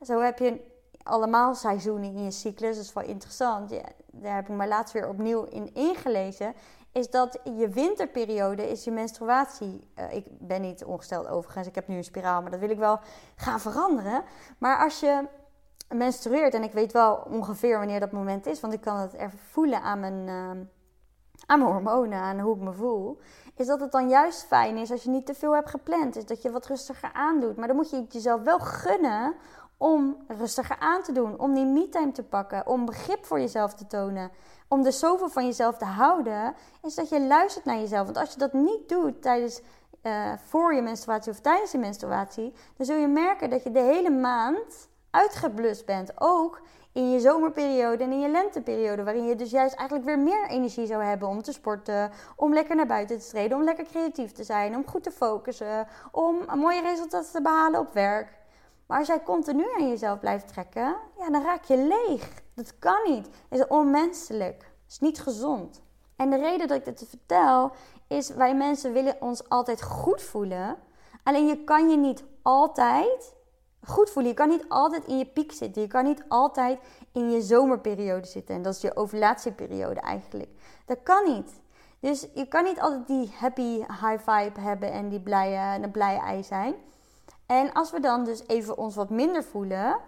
Zo 0.01 0.19
heb 0.19 0.39
je 0.39 0.73
allemaal 1.05 1.55
seizoenen 1.55 2.13
in 2.13 2.23
je 2.23 2.31
cyclus. 2.31 2.75
Dat 2.75 2.85
is 2.85 2.93
wel 2.93 3.03
interessant. 3.03 3.69
Ja, 3.69 3.83
daar 4.11 4.35
heb 4.35 4.49
ik 4.49 4.55
me 4.55 4.67
laatst 4.67 4.93
weer 4.93 5.09
opnieuw 5.09 5.43
in 5.43 5.73
ingelezen. 5.73 6.53
Is 6.91 7.09
dat 7.09 7.39
je 7.43 7.69
winterperiode 7.69 8.69
is 8.69 8.83
je 8.83 8.91
menstruatie. 8.91 9.89
Uh, 9.99 10.13
ik 10.13 10.25
ben 10.29 10.61
niet 10.61 10.85
ongesteld 10.85 11.27
overigens. 11.27 11.67
Ik 11.67 11.75
heb 11.75 11.87
nu 11.87 11.95
een 11.95 12.03
spiraal, 12.03 12.41
maar 12.41 12.51
dat 12.51 12.59
wil 12.59 12.69
ik 12.69 12.77
wel 12.77 12.99
gaan 13.35 13.59
veranderen. 13.59 14.23
Maar 14.57 14.83
als 14.83 14.99
je 14.99 15.27
menstrueert, 15.89 16.53
en 16.53 16.63
ik 16.63 16.71
weet 16.71 16.91
wel 16.91 17.15
ongeveer 17.15 17.77
wanneer 17.77 17.99
dat 17.99 18.11
moment 18.11 18.45
is, 18.45 18.59
want 18.59 18.73
ik 18.73 18.81
kan 18.81 18.97
het 18.97 19.13
even 19.13 19.39
voelen 19.39 19.81
aan 19.81 19.99
mijn, 19.99 20.27
uh, 20.27 20.65
aan 21.45 21.59
mijn 21.59 21.71
hormonen, 21.71 22.19
aan 22.19 22.39
hoe 22.39 22.55
ik 22.55 22.61
me 22.61 22.73
voel. 22.73 23.19
Is 23.55 23.67
dat 23.67 23.79
het 23.79 23.91
dan 23.91 24.09
juist 24.09 24.43
fijn 24.43 24.77
is 24.77 24.91
als 24.91 25.03
je 25.03 25.09
niet 25.09 25.25
te 25.25 25.33
veel 25.33 25.53
hebt 25.53 25.69
gepland. 25.69 26.15
Is 26.15 26.25
dat 26.25 26.41
je 26.41 26.51
wat 26.51 26.65
rustiger 26.65 27.13
aandoet. 27.13 27.55
Maar 27.55 27.67
dan 27.67 27.75
moet 27.75 27.89
je 27.89 27.95
het 27.95 28.13
jezelf 28.13 28.41
wel 28.41 28.59
gunnen 28.59 29.35
om 29.77 30.17
rustiger 30.27 30.77
aan 30.79 31.03
te 31.03 31.11
doen, 31.11 31.39
om 31.39 31.53
die 31.53 31.65
me-time 31.65 32.11
te 32.11 32.23
pakken, 32.23 32.67
om 32.67 32.85
begrip 32.85 33.25
voor 33.25 33.39
jezelf 33.39 33.73
te 33.73 33.87
tonen, 33.87 34.31
om 34.67 34.85
er 34.85 34.91
zoveel 34.91 35.29
van 35.29 35.45
jezelf 35.45 35.77
te 35.77 35.85
houden, 35.85 36.55
is 36.81 36.95
dat 36.95 37.09
je 37.09 37.21
luistert 37.21 37.65
naar 37.65 37.77
jezelf. 37.77 38.05
Want 38.05 38.17
als 38.17 38.31
je 38.31 38.39
dat 38.39 38.53
niet 38.53 38.89
doet 38.89 39.21
tijdens, 39.21 39.61
uh, 40.03 40.31
voor 40.45 40.73
je 40.73 40.81
menstruatie 40.81 41.31
of 41.31 41.39
tijdens 41.39 41.71
je 41.71 41.77
menstruatie, 41.77 42.53
dan 42.77 42.85
zul 42.85 42.95
je 42.95 43.07
merken 43.07 43.49
dat 43.49 43.63
je 43.63 43.71
de 43.71 43.79
hele 43.79 44.09
maand 44.09 44.89
uitgeblust 45.09 45.85
bent. 45.85 46.11
Ook 46.15 46.61
in 46.91 47.11
je 47.11 47.19
zomerperiode 47.19 48.03
en 48.03 48.11
in 48.11 48.19
je 48.19 48.29
lenteperiode, 48.29 49.03
waarin 49.03 49.25
je 49.25 49.35
dus 49.35 49.51
juist 49.51 49.75
eigenlijk 49.75 50.07
weer 50.07 50.19
meer 50.19 50.47
energie 50.47 50.85
zou 50.85 51.03
hebben 51.03 51.27
om 51.27 51.41
te 51.41 51.51
sporten, 51.51 52.11
om 52.35 52.53
lekker 52.53 52.75
naar 52.75 52.85
buiten 52.85 53.19
te 53.19 53.27
treden, 53.27 53.57
om 53.57 53.63
lekker 53.63 53.85
creatief 53.85 54.31
te 54.31 54.43
zijn, 54.43 54.75
om 54.75 54.87
goed 54.87 55.03
te 55.03 55.11
focussen, 55.11 55.87
om 56.11 56.37
mooie 56.55 56.81
resultaten 56.81 57.31
te 57.31 57.41
behalen 57.41 57.79
op 57.79 57.93
werk. 57.93 58.44
Maar 58.85 58.99
als 58.99 59.07
jij 59.07 59.23
continu 59.23 59.65
aan 59.77 59.87
jezelf 59.87 60.19
blijft 60.19 60.47
trekken, 60.47 60.95
ja, 61.17 61.29
dan 61.29 61.43
raak 61.43 61.63
je 61.63 61.77
leeg. 61.77 62.43
Dat 62.53 62.79
kan 62.79 62.99
niet. 63.05 63.27
Het 63.49 63.59
is 63.59 63.67
onmenselijk. 63.67 64.61
Het 64.63 64.91
is 64.91 64.99
niet 64.99 65.21
gezond. 65.21 65.81
En 66.15 66.29
de 66.29 66.37
reden 66.37 66.67
dat 66.67 66.77
ik 66.77 66.85
dit 66.85 67.09
vertel, 67.09 67.71
is 68.07 68.29
wij 68.29 68.55
mensen 68.55 68.93
willen 68.93 69.15
ons 69.19 69.49
altijd 69.49 69.81
goed 69.81 70.21
voelen. 70.21 70.77
Alleen 71.23 71.47
je 71.47 71.63
kan 71.63 71.89
je 71.89 71.97
niet 71.97 72.23
altijd 72.41 73.35
goed 73.83 74.09
voelen. 74.09 74.31
Je 74.31 74.37
kan 74.37 74.49
niet 74.49 74.65
altijd 74.67 75.05
in 75.05 75.17
je 75.17 75.25
piek 75.25 75.51
zitten. 75.51 75.81
Je 75.81 75.87
kan 75.87 76.03
niet 76.03 76.23
altijd 76.27 76.79
in 77.11 77.31
je 77.31 77.41
zomerperiode 77.41 78.27
zitten. 78.27 78.55
En 78.55 78.61
dat 78.61 78.75
is 78.75 78.81
je 78.81 78.95
ovulatieperiode 78.95 79.99
eigenlijk. 79.99 80.49
Dat 80.85 80.97
kan 81.03 81.23
niet. 81.33 81.51
Dus 81.99 82.27
je 82.33 82.47
kan 82.47 82.63
niet 82.63 82.79
altijd 82.79 83.07
die 83.07 83.33
happy 83.37 83.77
high 83.77 84.29
vibe 84.29 84.59
hebben 84.59 84.91
en 84.91 85.09
die 85.09 85.21
blije, 85.21 85.83
een 85.83 85.91
blije 85.91 86.19
ei 86.19 86.43
zijn. 86.43 86.75
En 87.45 87.73
als 87.73 87.91
we 87.91 87.99
dan 87.99 88.23
dus 88.23 88.47
even 88.47 88.77
ons 88.77 88.95
wat 88.95 89.09
minder 89.09 89.43
voelen, 89.43 89.99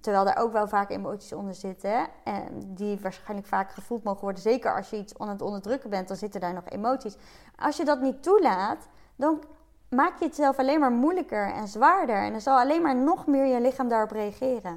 terwijl 0.00 0.24
daar 0.24 0.38
ook 0.38 0.52
wel 0.52 0.68
vaak 0.68 0.90
emoties 0.90 1.32
onder 1.32 1.54
zitten, 1.54 2.08
en 2.24 2.74
die 2.74 3.00
waarschijnlijk 3.00 3.48
vaak 3.48 3.72
gevoeld 3.72 4.02
mogen 4.02 4.22
worden, 4.22 4.42
zeker 4.42 4.76
als 4.76 4.90
je 4.90 4.96
iets 4.96 5.18
aan 5.18 5.28
het 5.28 5.42
onderdrukken 5.42 5.90
bent, 5.90 6.08
dan 6.08 6.16
zitten 6.16 6.40
daar 6.40 6.54
nog 6.54 6.68
emoties. 6.68 7.16
Als 7.56 7.76
je 7.76 7.84
dat 7.84 8.00
niet 8.00 8.22
toelaat, 8.22 8.88
dan 9.16 9.42
maak 9.88 10.18
je 10.18 10.24
het 10.24 10.34
zelf 10.34 10.58
alleen 10.58 10.80
maar 10.80 10.90
moeilijker 10.90 11.52
en 11.52 11.68
zwaarder. 11.68 12.16
En 12.16 12.30
dan 12.30 12.40
zal 12.40 12.58
alleen 12.58 12.82
maar 12.82 12.96
nog 12.96 13.26
meer 13.26 13.46
je 13.46 13.60
lichaam 13.60 13.88
daarop 13.88 14.10
reageren. 14.10 14.76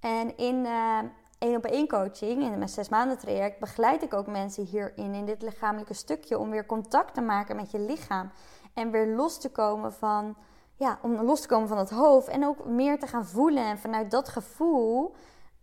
En 0.00 0.36
in 0.36 0.54
uh, 0.64 0.98
één 1.38 1.56
op 1.56 1.64
één 1.64 1.88
coaching, 1.88 2.42
in 2.42 2.58
mijn 2.58 2.68
zes 2.68 2.88
maanden 2.88 3.18
traject, 3.18 3.58
begeleid 3.58 4.02
ik 4.02 4.14
ook 4.14 4.26
mensen 4.26 4.64
hierin, 4.64 5.14
in 5.14 5.24
dit 5.24 5.42
lichamelijke 5.42 5.94
stukje, 5.94 6.38
om 6.38 6.50
weer 6.50 6.66
contact 6.66 7.14
te 7.14 7.20
maken 7.20 7.56
met 7.56 7.70
je 7.70 7.78
lichaam. 7.78 8.30
En 8.74 8.90
weer 8.90 9.06
los 9.06 9.40
te 9.40 9.50
komen 9.50 9.92
van 9.92 10.36
ja, 10.84 10.98
om 11.02 11.22
los 11.22 11.40
te 11.40 11.48
komen 11.48 11.68
van 11.68 11.78
het 11.78 11.90
hoofd 11.90 12.28
en 12.28 12.46
ook 12.46 12.64
meer 12.64 12.98
te 12.98 13.06
gaan 13.06 13.26
voelen 13.26 13.64
en 13.64 13.78
vanuit 13.78 14.10
dat 14.10 14.28
gevoel 14.28 15.14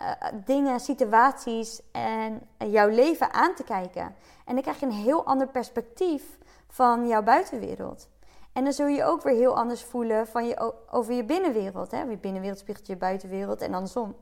uh, 0.02 0.12
dingen, 0.46 0.80
situaties 0.80 1.82
en 1.92 2.42
jouw 2.58 2.88
leven 2.88 3.34
aan 3.34 3.56
te 3.56 3.64
kijken. 3.64 4.16
En 4.46 4.54
dan 4.54 4.62
krijg 4.62 4.80
je 4.80 4.86
een 4.86 4.92
heel 4.92 5.26
ander 5.26 5.48
perspectief 5.48 6.38
van 6.68 7.08
jouw 7.08 7.24
buitenwereld. 7.24 8.10
En 8.54 8.64
dan 8.64 8.74
zul 8.74 8.88
je 8.88 8.96
je 8.96 9.04
ook 9.04 9.22
weer 9.22 9.36
heel 9.36 9.58
anders 9.58 9.84
voelen 9.84 10.28
van 10.28 10.48
je, 10.48 10.74
over 10.92 11.14
je 11.14 11.26
binnenwereld. 11.26 11.92
Hè? 11.92 12.02
Je 12.02 12.18
binnenwereld 12.18 12.60
spiegelt 12.60 12.88
je 12.88 12.98
buitenwereld 12.98 13.62
en 13.62 13.74
andersom. 13.74 14.16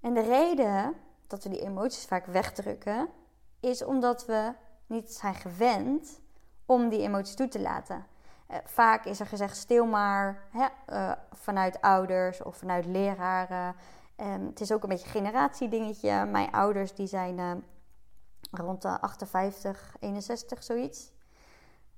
En 0.00 0.14
de 0.14 0.20
reden 0.20 0.94
dat 1.26 1.42
we 1.42 1.48
die 1.48 1.60
emoties 1.60 2.04
vaak 2.04 2.26
wegdrukken, 2.26 3.08
is 3.60 3.84
omdat 3.84 4.26
we 4.26 4.52
niet 4.86 5.12
zijn 5.12 5.34
gewend 5.34 6.20
om 6.66 6.88
die 6.88 7.00
emoties 7.00 7.34
toe 7.34 7.48
te 7.48 7.60
laten. 7.60 8.06
Eh, 8.48 8.58
vaak 8.64 9.04
is 9.04 9.20
er 9.20 9.26
gezegd 9.26 9.56
stil 9.56 9.86
maar 9.86 10.42
hè, 10.50 10.66
uh, 10.92 11.12
vanuit 11.32 11.80
ouders 11.80 12.42
of 12.42 12.56
vanuit 12.56 12.86
leraren. 12.86 13.76
Um, 14.16 14.46
het 14.46 14.60
is 14.60 14.72
ook 14.72 14.82
een 14.82 14.88
beetje 14.88 15.08
generatiedingetje. 15.08 16.24
Mijn 16.24 16.52
ouders 16.52 16.94
die 16.94 17.06
zijn 17.06 17.38
uh, 17.38 17.52
rond 18.50 18.82
de 18.82 19.00
58, 19.00 19.96
61, 20.00 20.62
zoiets. 20.62 21.12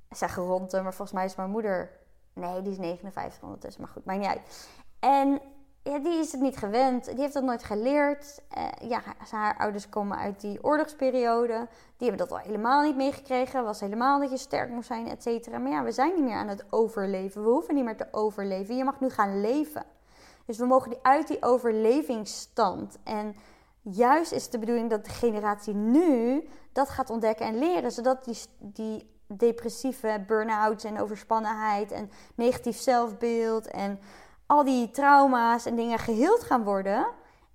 Zeg 0.08 0.34
rond, 0.34 0.72
maar 0.72 0.82
volgens 0.82 1.12
mij 1.12 1.24
is 1.24 1.34
mijn 1.34 1.50
moeder... 1.50 1.98
Nee, 2.32 2.62
die 2.62 2.72
is 2.72 2.78
59 2.78 3.42
ondertussen, 3.42 3.82
maar 3.82 3.90
goed, 3.90 4.04
maakt 4.04 4.18
niet 4.18 4.28
uit. 4.28 4.68
En 4.98 5.40
ja, 5.82 5.98
die 5.98 6.18
is 6.18 6.32
het 6.32 6.40
niet 6.40 6.56
gewend. 6.56 7.04
Die 7.04 7.20
heeft 7.20 7.34
dat 7.34 7.42
nooit 7.42 7.64
geleerd. 7.64 8.40
Uh, 8.58 8.88
ja, 8.88 9.02
haar 9.30 9.56
ouders 9.58 9.88
komen 9.88 10.18
uit 10.18 10.40
die 10.40 10.64
oorlogsperiode. 10.64 11.68
Die 11.96 12.08
hebben 12.08 12.28
dat 12.28 12.38
al 12.38 12.44
helemaal 12.44 12.82
niet 12.82 12.96
meegekregen. 12.96 13.64
Was 13.64 13.80
helemaal 13.80 14.20
dat 14.20 14.30
je 14.30 14.36
sterk 14.36 14.70
moest 14.70 14.86
zijn, 14.86 15.08
et 15.08 15.22
cetera. 15.22 15.58
Maar 15.58 15.72
ja, 15.72 15.82
we 15.82 15.92
zijn 15.92 16.14
niet 16.14 16.24
meer 16.24 16.36
aan 16.36 16.48
het 16.48 16.64
overleven. 16.70 17.42
We 17.42 17.48
hoeven 17.48 17.74
niet 17.74 17.84
meer 17.84 17.96
te 17.96 18.08
overleven. 18.10 18.76
Je 18.76 18.84
mag 18.84 19.00
nu 19.00 19.10
gaan 19.10 19.40
leven. 19.40 19.84
Dus 20.46 20.58
we 20.58 20.66
mogen 20.66 20.90
die, 20.90 20.98
uit 21.02 21.28
die 21.28 21.42
overlevingsstand. 21.42 22.98
En 23.04 23.36
juist 23.82 24.32
is 24.32 24.50
de 24.50 24.58
bedoeling 24.58 24.90
dat 24.90 25.04
de 25.04 25.10
generatie 25.10 25.74
nu 25.74 26.48
dat 26.72 26.88
gaat 26.88 27.10
ontdekken 27.10 27.46
en 27.46 27.58
leren. 27.58 27.92
Zodat 27.92 28.24
die, 28.24 28.38
die 28.58 29.10
depressieve 29.26 30.24
burn-outs 30.26 30.84
en 30.84 31.00
overspannenheid 31.00 31.92
en 31.92 32.10
negatief 32.34 32.78
zelfbeeld 32.78 33.66
en 33.66 33.98
al 34.50 34.64
die 34.64 34.90
trauma's 34.90 35.66
en 35.66 35.76
dingen 35.76 35.98
geheeld 35.98 36.42
gaan 36.42 36.64
worden. 36.64 37.06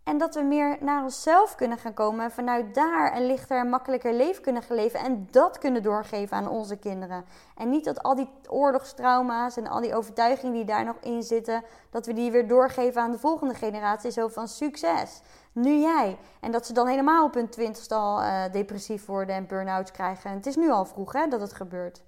En 0.04 0.18
dat 0.18 0.36
we 0.36 0.42
meer 0.42 0.78
naar 0.80 1.04
onszelf 1.04 1.56
kunnen 1.56 1.78
gaan 1.78 1.94
komen. 1.94 2.24
En 2.24 2.32
vanuit 2.32 2.76
daar 2.76 3.16
een 3.16 3.26
lichter 3.26 3.60
en 3.60 3.70
makkelijker 3.70 4.14
leven 4.14 4.42
kunnen 4.42 4.64
gaan 4.64 4.76
leven. 4.76 5.00
En 5.00 5.28
dat 5.32 5.58
kunnen 5.58 5.84
doorgeven 5.84 6.38
aan 6.38 6.50
onze 6.50 6.76
kinderen. 6.78 7.26
En 7.56 7.70
niet 7.70 7.86
dat 7.86 8.04
al 8.04 8.16
die 8.16 8.30
oorlogstrauma's 8.50 9.58
en 9.58 9.68
al 9.68 9.82
die 9.82 9.96
overtuigingen 9.96 10.54
die 10.54 10.66
daar 10.66 10.86
nog 10.86 10.96
in 11.02 11.24
zitten. 11.24 11.64
Dat 11.90 12.06
we 12.06 12.14
die 12.14 12.32
weer 12.32 12.48
doorgeven 12.48 13.02
aan 13.02 13.12
de 13.12 13.20
volgende 13.20 13.54
generatie. 13.54 14.12
Zo 14.12 14.28
van 14.28 14.48
succes. 14.48 15.22
Nu 15.52 15.80
jij. 15.80 16.18
En 16.40 16.52
dat 16.52 16.66
ze 16.66 16.74
dan 16.74 16.88
helemaal 16.88 17.26
op 17.26 17.34
hun 17.34 17.50
twintigste 17.50 17.96
al 17.96 18.22
uh, 18.22 18.44
depressief 18.52 19.06
worden 19.06 19.36
en 19.36 19.48
burn-outs 19.48 19.92
krijgen. 19.92 20.30
En 20.30 20.36
het 20.36 20.46
is 20.46 20.56
nu 20.56 20.72
al 20.72 20.86
vroeg 20.86 21.14
hè, 21.14 21.28
dat 21.28 21.42
het 21.42 21.54
gebeurt. 21.54 22.04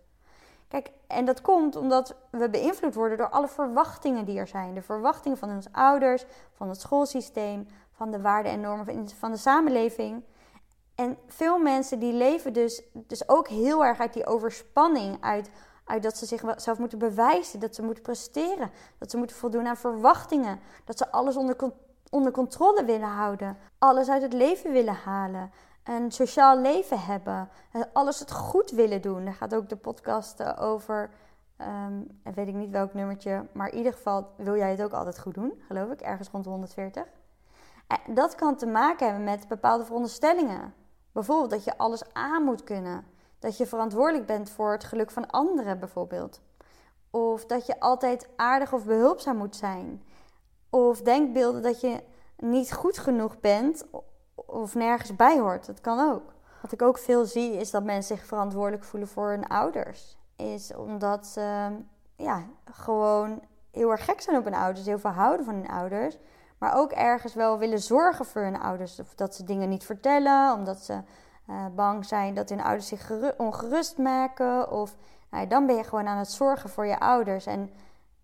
Kijk, 0.67 0.91
en 1.07 1.25
dat 1.25 1.41
komt 1.41 1.75
omdat 1.75 2.15
we 2.31 2.49
beïnvloed 2.49 2.95
worden 2.95 3.17
door 3.17 3.29
alle 3.29 3.47
verwachtingen 3.47 4.25
die 4.25 4.39
er 4.39 4.47
zijn. 4.47 4.73
De 4.73 4.81
verwachtingen 4.81 5.37
van 5.37 5.49
onze 5.49 5.69
ouders, 5.71 6.25
van 6.53 6.69
het 6.69 6.79
schoolsysteem, 6.79 7.67
van 7.91 8.11
de 8.11 8.21
waarden 8.21 8.51
en 8.51 8.59
normen 8.59 9.09
van 9.09 9.31
de 9.31 9.37
samenleving. 9.37 10.23
En 10.95 11.17
veel 11.27 11.59
mensen 11.59 11.99
die 11.99 12.13
leven 12.13 12.53
dus, 12.53 12.83
dus 12.93 13.29
ook 13.29 13.47
heel 13.47 13.85
erg 13.85 13.99
uit 13.99 14.13
die 14.13 14.25
overspanning, 14.25 15.17
uit, 15.19 15.49
uit 15.85 16.03
dat 16.03 16.17
ze 16.17 16.25
zichzelf 16.25 16.77
moeten 16.77 16.97
bewijzen, 16.97 17.59
dat 17.59 17.75
ze 17.75 17.81
moeten 17.81 18.03
presteren, 18.03 18.71
dat 18.97 19.11
ze 19.11 19.17
moeten 19.17 19.35
voldoen 19.35 19.67
aan 19.67 19.77
verwachtingen, 19.77 20.59
dat 20.85 20.97
ze 20.97 21.11
alles 21.11 21.35
onder, 21.35 21.55
onder 22.09 22.31
controle 22.31 22.85
willen 22.85 23.09
houden, 23.09 23.57
alles 23.77 24.09
uit 24.09 24.21
het 24.21 24.33
leven 24.33 24.71
willen 24.71 24.95
halen, 24.95 25.51
een 25.87 26.11
sociaal 26.11 26.59
leven 26.59 26.99
hebben, 26.99 27.49
alles 27.93 28.19
het 28.19 28.31
goed 28.31 28.71
willen 28.71 29.01
doen. 29.01 29.25
Daar 29.25 29.33
gaat 29.33 29.55
ook 29.55 29.69
de 29.69 29.75
podcast 29.75 30.39
eh, 30.39 30.61
over. 30.61 31.09
Um, 31.61 32.19
weet 32.35 32.47
ik 32.47 32.53
niet 32.53 32.69
welk 32.69 32.93
nummertje, 32.93 33.45
maar 33.51 33.69
in 33.69 33.77
ieder 33.77 33.93
geval 33.93 34.33
wil 34.35 34.55
jij 34.55 34.71
het 34.71 34.83
ook 34.83 34.93
altijd 34.93 35.19
goed 35.19 35.33
doen, 35.33 35.61
geloof 35.67 35.91
ik, 35.91 36.01
ergens 36.01 36.29
rond 36.29 36.43
de 36.43 36.49
140. 36.49 37.05
En 37.87 38.13
dat 38.13 38.35
kan 38.35 38.55
te 38.55 38.65
maken 38.65 39.05
hebben 39.07 39.23
met 39.23 39.47
bepaalde 39.47 39.85
veronderstellingen. 39.85 40.73
Bijvoorbeeld 41.11 41.49
dat 41.49 41.63
je 41.63 41.77
alles 41.77 42.13
aan 42.13 42.43
moet 42.43 42.63
kunnen. 42.63 43.05
Dat 43.39 43.57
je 43.57 43.65
verantwoordelijk 43.65 44.25
bent 44.25 44.49
voor 44.49 44.71
het 44.71 44.83
geluk 44.83 45.11
van 45.11 45.29
anderen, 45.29 45.79
bijvoorbeeld. 45.79 46.41
Of 47.09 47.45
dat 47.45 47.65
je 47.65 47.79
altijd 47.79 48.29
aardig 48.35 48.73
of 48.73 48.85
behulpzaam 48.85 49.37
moet 49.37 49.55
zijn. 49.55 50.03
Of 50.69 51.01
denkbeelden 51.01 51.61
dat 51.61 51.81
je 51.81 52.03
niet 52.37 52.73
goed 52.73 52.97
genoeg 52.97 53.39
bent 53.39 53.85
of 54.45 54.75
nergens 54.75 55.15
bij 55.15 55.39
hoort. 55.39 55.65
Dat 55.65 55.81
kan 55.81 56.11
ook. 56.11 56.33
Wat 56.61 56.71
ik 56.71 56.81
ook 56.81 56.97
veel 56.97 57.25
zie 57.25 57.53
is 57.53 57.71
dat 57.71 57.83
mensen 57.83 58.17
zich 58.17 58.25
verantwoordelijk 58.25 58.83
voelen 58.83 59.09
voor 59.09 59.29
hun 59.29 59.47
ouders. 59.47 60.17
Is 60.35 60.75
omdat 60.75 61.27
ze 61.27 61.75
ja, 62.15 62.43
gewoon 62.71 63.41
heel 63.71 63.91
erg 63.91 64.05
gek 64.05 64.21
zijn 64.21 64.37
op 64.37 64.43
hun 64.43 64.53
ouders, 64.53 64.85
heel 64.85 64.99
veel 64.99 65.11
houden 65.11 65.45
van 65.45 65.55
hun 65.55 65.69
ouders. 65.69 66.17
Maar 66.57 66.75
ook 66.75 66.91
ergens 66.91 67.33
wel 67.33 67.57
willen 67.57 67.79
zorgen 67.79 68.25
voor 68.25 68.41
hun 68.41 68.59
ouders. 68.59 68.99
Of 68.99 69.15
dat 69.15 69.35
ze 69.35 69.43
dingen 69.43 69.69
niet 69.69 69.85
vertellen, 69.85 70.53
omdat 70.53 70.79
ze 70.79 70.93
uh, 71.49 71.65
bang 71.75 72.05
zijn 72.05 72.33
dat 72.33 72.49
hun 72.49 72.61
ouders 72.61 72.87
zich 72.87 73.11
ongerust 73.37 73.97
maken. 73.97 74.71
Of 74.71 74.95
nou, 75.29 75.47
dan 75.47 75.65
ben 75.65 75.75
je 75.75 75.83
gewoon 75.83 76.07
aan 76.07 76.17
het 76.17 76.31
zorgen 76.31 76.69
voor 76.69 76.85
je 76.85 76.99
ouders. 76.99 77.45
En 77.45 77.69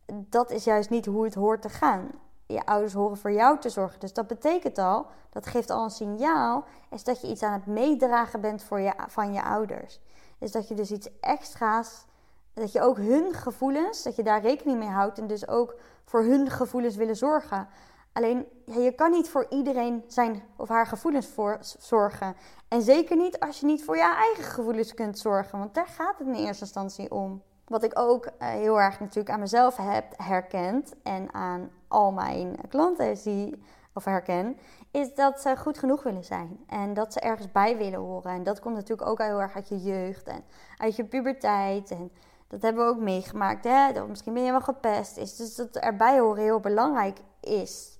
dat 0.06 0.52
is 0.52 0.63
juist 0.63 0.89
niet 0.89 1.06
hoe 1.06 1.23
het 1.23 1.34
hoort 1.34 1.62
te 1.62 1.69
gaan. 1.69 2.12
Je 2.47 2.65
ouders 2.65 2.93
horen 2.93 3.17
voor 3.17 3.32
jou 3.32 3.60
te 3.60 3.69
zorgen. 3.69 3.99
Dus 3.99 4.13
dat 4.13 4.27
betekent 4.27 4.77
al, 4.77 5.06
dat 5.29 5.45
geeft 5.45 5.69
al 5.69 5.84
een 5.84 5.89
signaal, 5.89 6.65
is 6.89 7.03
dat 7.03 7.21
je 7.21 7.27
iets 7.27 7.43
aan 7.43 7.53
het 7.53 7.65
meedragen 7.65 8.41
bent 8.41 8.63
voor 8.63 8.79
je, 8.79 8.93
van 9.08 9.34
je 9.34 9.43
ouders. 9.43 9.99
Is 10.39 10.51
dat 10.51 10.67
je 10.67 10.75
dus 10.75 10.91
iets 10.91 11.10
extra's, 11.19 12.06
dat 12.53 12.71
je 12.71 12.82
ook 12.82 12.97
hun 12.97 13.34
gevoelens, 13.34 14.03
dat 14.03 14.15
je 14.15 14.23
daar 14.23 14.41
rekening 14.41 14.79
mee 14.79 14.89
houdt 14.89 15.19
en 15.19 15.27
dus 15.27 15.47
ook 15.47 15.75
voor 16.06 16.23
hun 16.23 16.49
gevoelens 16.49 16.95
willen 16.95 17.15
zorgen. 17.15 17.67
Alleen, 18.13 18.47
je 18.65 18.91
kan 18.95 19.12
niet 19.12 19.29
voor 19.29 19.45
iedereen 19.49 20.03
zijn 20.08 20.43
of 20.56 20.69
haar 20.69 20.88
gevoelens 20.88 21.27
voor 21.27 21.58
zorgen. 21.79 22.36
En 22.67 22.82
zeker 22.82 23.17
niet 23.17 23.39
als 23.39 23.60
je 23.60 23.65
niet 23.65 23.84
voor 23.84 23.95
je 23.95 24.15
eigen 24.15 24.43
gevoelens 24.43 24.93
kunt 24.93 25.19
zorgen. 25.19 25.60
Want 25.60 25.73
daar 25.73 25.88
gaat 25.88 26.17
het 26.17 26.27
in 26.27 26.34
eerste 26.34 26.63
instantie 26.63 27.12
om. 27.12 27.41
Wat 27.67 27.84
ik 27.84 27.99
ook 27.99 28.25
uh, 28.25 28.32
heel 28.47 28.82
erg 28.82 28.99
natuurlijk 28.99 29.29
aan 29.29 29.39
mezelf 29.39 29.77
heb 29.77 30.06
herkend 30.17 30.93
en 31.03 31.34
aan 31.34 31.69
al 31.93 32.12
mijn 32.12 32.56
klanten 32.69 33.17
zie 33.17 33.63
of 33.93 34.06
herken, 34.06 34.58
is 34.91 35.15
dat 35.15 35.41
ze 35.41 35.58
goed 35.58 35.77
genoeg 35.77 36.03
willen 36.03 36.23
zijn. 36.23 36.60
En 36.67 36.93
dat 36.93 37.13
ze 37.13 37.19
ergens 37.19 37.51
bij 37.51 37.77
willen 37.77 37.99
horen. 37.99 38.32
En 38.32 38.43
dat 38.43 38.60
komt 38.60 38.75
natuurlijk 38.75 39.10
ook 39.10 39.21
heel 39.21 39.41
erg 39.41 39.56
uit 39.56 39.69
je 39.69 39.82
jeugd 39.82 40.27
en 40.27 40.43
uit 40.77 40.95
je 40.95 41.06
puberteit. 41.06 41.91
En 41.91 42.12
dat 42.47 42.62
hebben 42.62 42.86
we 42.86 42.91
ook 42.91 42.99
meegemaakt. 42.99 43.63
Hè? 43.63 43.93
Dat 43.93 44.08
misschien 44.08 44.34
ben 44.34 44.43
je 44.43 44.51
wel 44.51 44.62
gepest. 44.62 45.17
Is 45.17 45.36
dus 45.36 45.56
dat 45.56 45.75
erbij 45.75 46.19
horen 46.19 46.43
heel 46.43 46.60
belangrijk 46.60 47.19
is. 47.39 47.99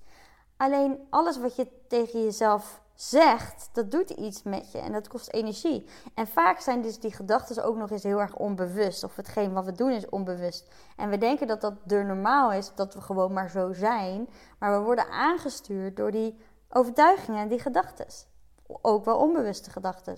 Alleen 0.56 1.06
alles 1.10 1.38
wat 1.38 1.56
je 1.56 1.68
tegen 1.88 2.22
jezelf 2.24 2.82
zegt, 2.94 3.68
dat 3.72 3.90
doet 3.90 4.10
iets 4.10 4.42
met 4.42 4.72
je 4.72 4.78
en 4.78 4.92
dat 4.92 5.08
kost 5.08 5.32
energie. 5.32 5.86
En 6.14 6.26
vaak 6.26 6.60
zijn 6.60 6.82
dus 6.82 6.98
die 6.98 7.12
gedachten 7.12 7.64
ook 7.64 7.76
nog 7.76 7.90
eens 7.90 8.02
heel 8.02 8.20
erg 8.20 8.36
onbewust. 8.36 9.04
Of 9.04 9.16
hetgeen 9.16 9.52
wat 9.52 9.64
we 9.64 9.72
doen 9.72 9.90
is 9.90 10.08
onbewust. 10.08 10.68
En 10.96 11.08
we 11.08 11.18
denken 11.18 11.46
dat 11.46 11.60
dat 11.60 11.74
er 11.86 12.04
normaal 12.04 12.52
is, 12.52 12.74
dat 12.74 12.94
we 12.94 13.00
gewoon 13.00 13.32
maar 13.32 13.50
zo 13.50 13.72
zijn. 13.72 14.28
Maar 14.58 14.78
we 14.78 14.84
worden 14.84 15.08
aangestuurd 15.08 15.96
door 15.96 16.10
die 16.10 16.36
overtuigingen 16.68 17.40
en 17.40 17.48
die 17.48 17.58
gedachten. 17.58 18.06
Ook 18.66 19.04
wel 19.04 19.16
onbewuste 19.16 19.70
gedachten. 19.70 20.16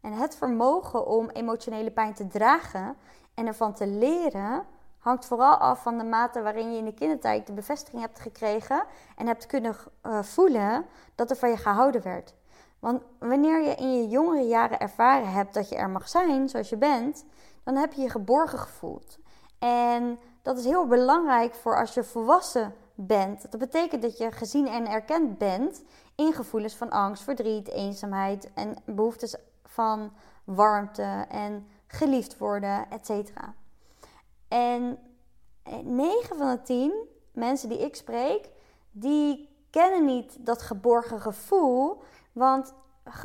En 0.00 0.12
het 0.12 0.36
vermogen 0.36 1.06
om 1.06 1.30
emotionele 1.30 1.90
pijn 1.90 2.14
te 2.14 2.26
dragen 2.26 2.96
en 3.34 3.46
ervan 3.46 3.74
te 3.74 3.86
leren, 3.86 4.66
hangt 5.04 5.26
vooral 5.26 5.56
af 5.56 5.82
van 5.82 5.98
de 5.98 6.04
mate 6.04 6.42
waarin 6.42 6.72
je 6.72 6.78
in 6.78 6.84
de 6.84 6.94
kindertijd 6.94 7.46
de 7.46 7.52
bevestiging 7.52 8.02
hebt 8.02 8.20
gekregen 8.20 8.84
en 9.16 9.26
hebt 9.26 9.46
kunnen 9.46 9.76
uh, 10.06 10.22
voelen 10.22 10.86
dat 11.14 11.30
er 11.30 11.36
van 11.36 11.50
je 11.50 11.56
gehouden 11.56 12.02
werd. 12.02 12.34
Want 12.78 13.02
wanneer 13.18 13.62
je 13.62 13.74
in 13.74 13.94
je 13.94 14.08
jongere 14.08 14.46
jaren 14.46 14.78
ervaren 14.78 15.32
hebt 15.32 15.54
dat 15.54 15.68
je 15.68 15.76
er 15.76 15.90
mag 15.90 16.08
zijn 16.08 16.48
zoals 16.48 16.68
je 16.68 16.76
bent, 16.76 17.24
dan 17.64 17.76
heb 17.76 17.92
je 17.92 18.02
je 18.02 18.10
geborgen 18.10 18.58
gevoeld. 18.58 19.18
En 19.58 20.18
dat 20.42 20.58
is 20.58 20.64
heel 20.64 20.86
belangrijk 20.86 21.54
voor 21.54 21.78
als 21.78 21.94
je 21.94 22.04
volwassen 22.04 22.74
bent. 22.94 23.50
Dat 23.50 23.60
betekent 23.60 24.02
dat 24.02 24.18
je 24.18 24.32
gezien 24.32 24.66
en 24.66 24.86
erkend 24.86 25.38
bent 25.38 25.82
in 26.14 26.32
gevoelens 26.32 26.74
van 26.74 26.90
angst, 26.90 27.22
verdriet, 27.22 27.68
eenzaamheid 27.68 28.50
en 28.54 28.76
behoeftes 28.84 29.36
van 29.64 30.12
warmte 30.44 31.24
en 31.28 31.66
geliefd 31.86 32.38
worden, 32.38 32.86
etc. 32.90 33.30
En 34.54 34.98
9 35.82 36.30
eh, 36.30 36.38
van 36.38 36.50
de 36.50 36.62
10 36.62 37.08
mensen 37.32 37.68
die 37.68 37.78
ik 37.78 37.96
spreek, 37.96 38.50
die 38.90 39.56
kennen 39.70 40.04
niet 40.04 40.46
dat 40.46 40.62
geborgen 40.62 41.20
gevoel, 41.20 42.02
want 42.32 42.74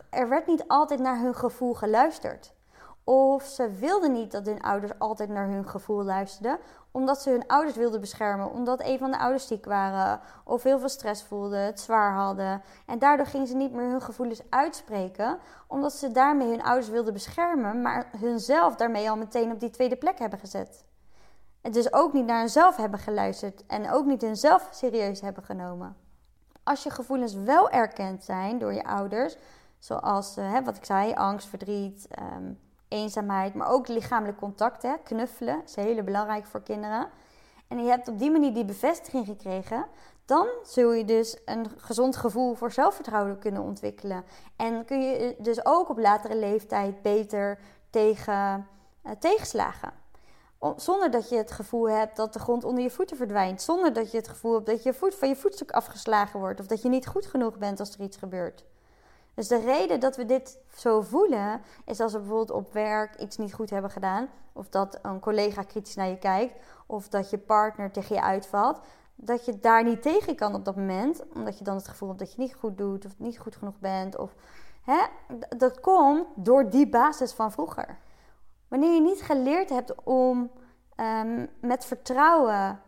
er 0.09 0.29
werd 0.29 0.47
niet 0.47 0.67
altijd 0.67 0.99
naar 0.99 1.19
hun 1.19 1.35
gevoel 1.35 1.73
geluisterd. 1.73 2.53
Of 3.03 3.43
ze 3.43 3.71
wilden 3.71 4.11
niet 4.11 4.31
dat 4.31 4.45
hun 4.45 4.61
ouders 4.61 4.99
altijd 4.99 5.29
naar 5.29 5.47
hun 5.47 5.67
gevoel 5.67 6.03
luisterden, 6.03 6.59
omdat 6.91 7.21
ze 7.21 7.29
hun 7.29 7.47
ouders 7.47 7.75
wilden 7.75 7.99
beschermen, 7.99 8.51
omdat 8.51 8.83
een 8.83 8.97
van 8.97 9.11
de 9.11 9.19
ouders 9.19 9.47
ziek 9.47 9.65
waren, 9.65 10.21
of 10.45 10.63
heel 10.63 10.79
veel 10.79 10.89
stress 10.89 11.23
voelden, 11.23 11.59
het 11.59 11.79
zwaar 11.79 12.13
hadden. 12.13 12.61
En 12.85 12.99
daardoor 12.99 13.25
gingen 13.25 13.47
ze 13.47 13.55
niet 13.55 13.73
meer 13.73 13.89
hun 13.89 14.01
gevoelens 14.01 14.41
uitspreken, 14.49 15.39
omdat 15.67 15.93
ze 15.93 16.11
daarmee 16.11 16.49
hun 16.49 16.63
ouders 16.63 16.89
wilden 16.89 17.13
beschermen, 17.13 17.81
maar 17.81 18.09
hunzelf 18.17 18.75
daarmee 18.75 19.09
al 19.09 19.17
meteen 19.17 19.51
op 19.51 19.59
die 19.59 19.69
tweede 19.69 19.97
plek 19.97 20.19
hebben 20.19 20.39
gezet. 20.39 20.87
En 21.61 21.71
dus 21.71 21.93
ook 21.93 22.13
niet 22.13 22.25
naar 22.25 22.39
hunzelf 22.39 22.75
hebben 22.75 22.99
geluisterd 22.99 23.65
en 23.65 23.91
ook 23.91 24.05
niet 24.05 24.21
hunzelf 24.21 24.69
serieus 24.71 25.21
hebben 25.21 25.43
genomen. 25.43 25.95
Als 26.63 26.83
je 26.83 26.89
gevoelens 26.89 27.33
wel 27.33 27.69
erkend 27.69 28.23
zijn 28.23 28.59
door 28.59 28.73
je 28.73 28.83
ouders, 28.83 29.37
zoals 29.79 30.35
hè, 30.35 30.63
wat 30.63 30.77
ik 30.77 30.85
zei, 30.85 31.13
angst, 31.13 31.47
verdriet, 31.47 32.07
um, 32.37 32.59
eenzaamheid, 32.87 33.53
maar 33.53 33.69
ook 33.69 33.87
lichamelijk 33.87 34.37
contact, 34.37 34.81
hè, 34.81 34.93
knuffelen, 35.03 35.61
is 35.65 35.75
heel 35.75 36.03
belangrijk 36.03 36.45
voor 36.45 36.61
kinderen. 36.61 37.07
En 37.67 37.83
je 37.83 37.89
hebt 37.89 38.07
op 38.07 38.19
die 38.19 38.31
manier 38.31 38.53
die 38.53 38.65
bevestiging 38.65 39.25
gekregen, 39.25 39.85
dan 40.25 40.47
zul 40.63 40.91
je 40.91 41.05
dus 41.05 41.37
een 41.45 41.67
gezond 41.77 42.15
gevoel 42.15 42.53
voor 42.53 42.71
zelfvertrouwen 42.71 43.39
kunnen 43.39 43.61
ontwikkelen. 43.61 44.23
En 44.55 44.85
kun 44.85 45.01
je 45.01 45.35
dus 45.37 45.65
ook 45.65 45.89
op 45.89 45.97
latere 45.97 46.35
leeftijd 46.35 47.01
beter 47.01 47.59
tegen 47.89 48.67
uh, 49.05 49.11
tegenslagen. 49.19 49.98
Zonder 50.75 51.11
dat 51.11 51.29
je 51.29 51.35
het 51.35 51.51
gevoel 51.51 51.89
hebt 51.89 52.15
dat 52.15 52.33
de 52.33 52.39
grond 52.39 52.63
onder 52.63 52.83
je 52.83 52.89
voeten 52.89 53.17
verdwijnt. 53.17 53.61
Zonder 53.61 53.93
dat 53.93 54.11
je 54.11 54.17
het 54.17 54.27
gevoel 54.27 54.53
hebt 54.53 54.65
dat 54.65 54.83
je 54.83 54.93
voet 54.93 55.15
van 55.15 55.27
je 55.27 55.35
voetstuk 55.35 55.71
afgeslagen 55.71 56.39
wordt. 56.39 56.59
Of 56.59 56.67
dat 56.67 56.81
je 56.81 56.89
niet 56.89 57.07
goed 57.07 57.25
genoeg 57.25 57.57
bent 57.57 57.79
als 57.79 57.93
er 57.93 58.01
iets 58.01 58.17
gebeurt. 58.17 58.65
Dus 59.33 59.47
de 59.47 59.59
reden 59.59 59.99
dat 59.99 60.15
we 60.15 60.25
dit 60.25 60.57
zo 60.75 61.01
voelen, 61.01 61.61
is 61.85 61.99
als 61.99 62.11
we 62.11 62.17
bijvoorbeeld 62.19 62.51
op 62.51 62.73
werk 62.73 63.15
iets 63.15 63.37
niet 63.37 63.53
goed 63.53 63.69
hebben 63.69 63.91
gedaan. 63.91 64.29
Of 64.53 64.69
dat 64.69 64.99
een 65.01 65.19
collega 65.19 65.63
kritisch 65.63 65.95
naar 65.95 66.07
je 66.07 66.17
kijkt. 66.17 66.55
Of 66.85 67.07
dat 67.07 67.29
je 67.29 67.37
partner 67.37 67.91
tegen 67.91 68.15
je 68.15 68.21
uitvalt. 68.21 68.79
Dat 69.15 69.45
je 69.45 69.59
daar 69.59 69.83
niet 69.83 70.01
tegen 70.01 70.35
kan 70.35 70.55
op 70.55 70.65
dat 70.65 70.75
moment. 70.75 71.23
Omdat 71.33 71.57
je 71.57 71.63
dan 71.63 71.75
het 71.75 71.87
gevoel 71.87 72.07
hebt 72.07 72.19
dat 72.19 72.33
je 72.33 72.41
niet 72.41 72.55
goed 72.55 72.77
doet. 72.77 73.05
Of 73.05 73.11
niet 73.17 73.39
goed 73.39 73.55
genoeg 73.55 73.79
bent. 73.79 74.17
Of, 74.17 74.35
hè? 74.81 74.99
Dat 75.57 75.79
komt 75.79 76.27
door 76.35 76.69
die 76.69 76.89
basis 76.89 77.31
van 77.31 77.51
vroeger. 77.51 77.97
Wanneer 78.69 78.93
je 78.93 79.01
niet 79.01 79.21
geleerd 79.21 79.69
hebt 79.69 80.03
om 80.03 80.51
um, 80.95 81.49
met 81.61 81.85
vertrouwen 81.85 82.81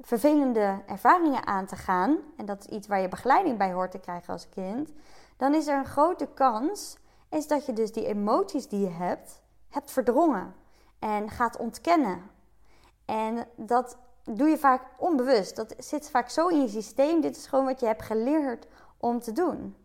vervelende 0.00 0.82
ervaringen 0.86 1.46
aan 1.46 1.66
te 1.66 1.76
gaan, 1.76 2.18
en 2.36 2.46
dat 2.46 2.60
is 2.60 2.76
iets 2.76 2.86
waar 2.86 3.00
je 3.00 3.08
begeleiding 3.08 3.58
bij 3.58 3.72
hoort 3.72 3.90
te 3.90 3.98
krijgen 3.98 4.32
als 4.32 4.48
kind, 4.48 4.92
dan 5.36 5.54
is 5.54 5.66
er 5.66 5.78
een 5.78 5.84
grote 5.84 6.28
kans 6.34 6.96
is 7.28 7.46
dat 7.46 7.66
je 7.66 7.72
dus 7.72 7.92
die 7.92 8.06
emoties 8.06 8.68
die 8.68 8.80
je 8.80 8.90
hebt, 8.90 9.42
hebt 9.68 9.90
verdrongen 9.90 10.54
en 10.98 11.30
gaat 11.30 11.56
ontkennen. 11.56 12.30
En 13.04 13.46
dat 13.56 13.98
doe 14.24 14.48
je 14.48 14.58
vaak 14.58 14.82
onbewust. 14.96 15.56
Dat 15.56 15.74
zit 15.78 16.10
vaak 16.10 16.28
zo 16.28 16.48
in 16.48 16.60
je 16.60 16.68
systeem. 16.68 17.20
Dit 17.20 17.36
is 17.36 17.46
gewoon 17.46 17.64
wat 17.64 17.80
je 17.80 17.86
hebt 17.86 18.02
geleerd 18.02 18.66
om 18.96 19.20
te 19.20 19.32
doen. 19.32 19.76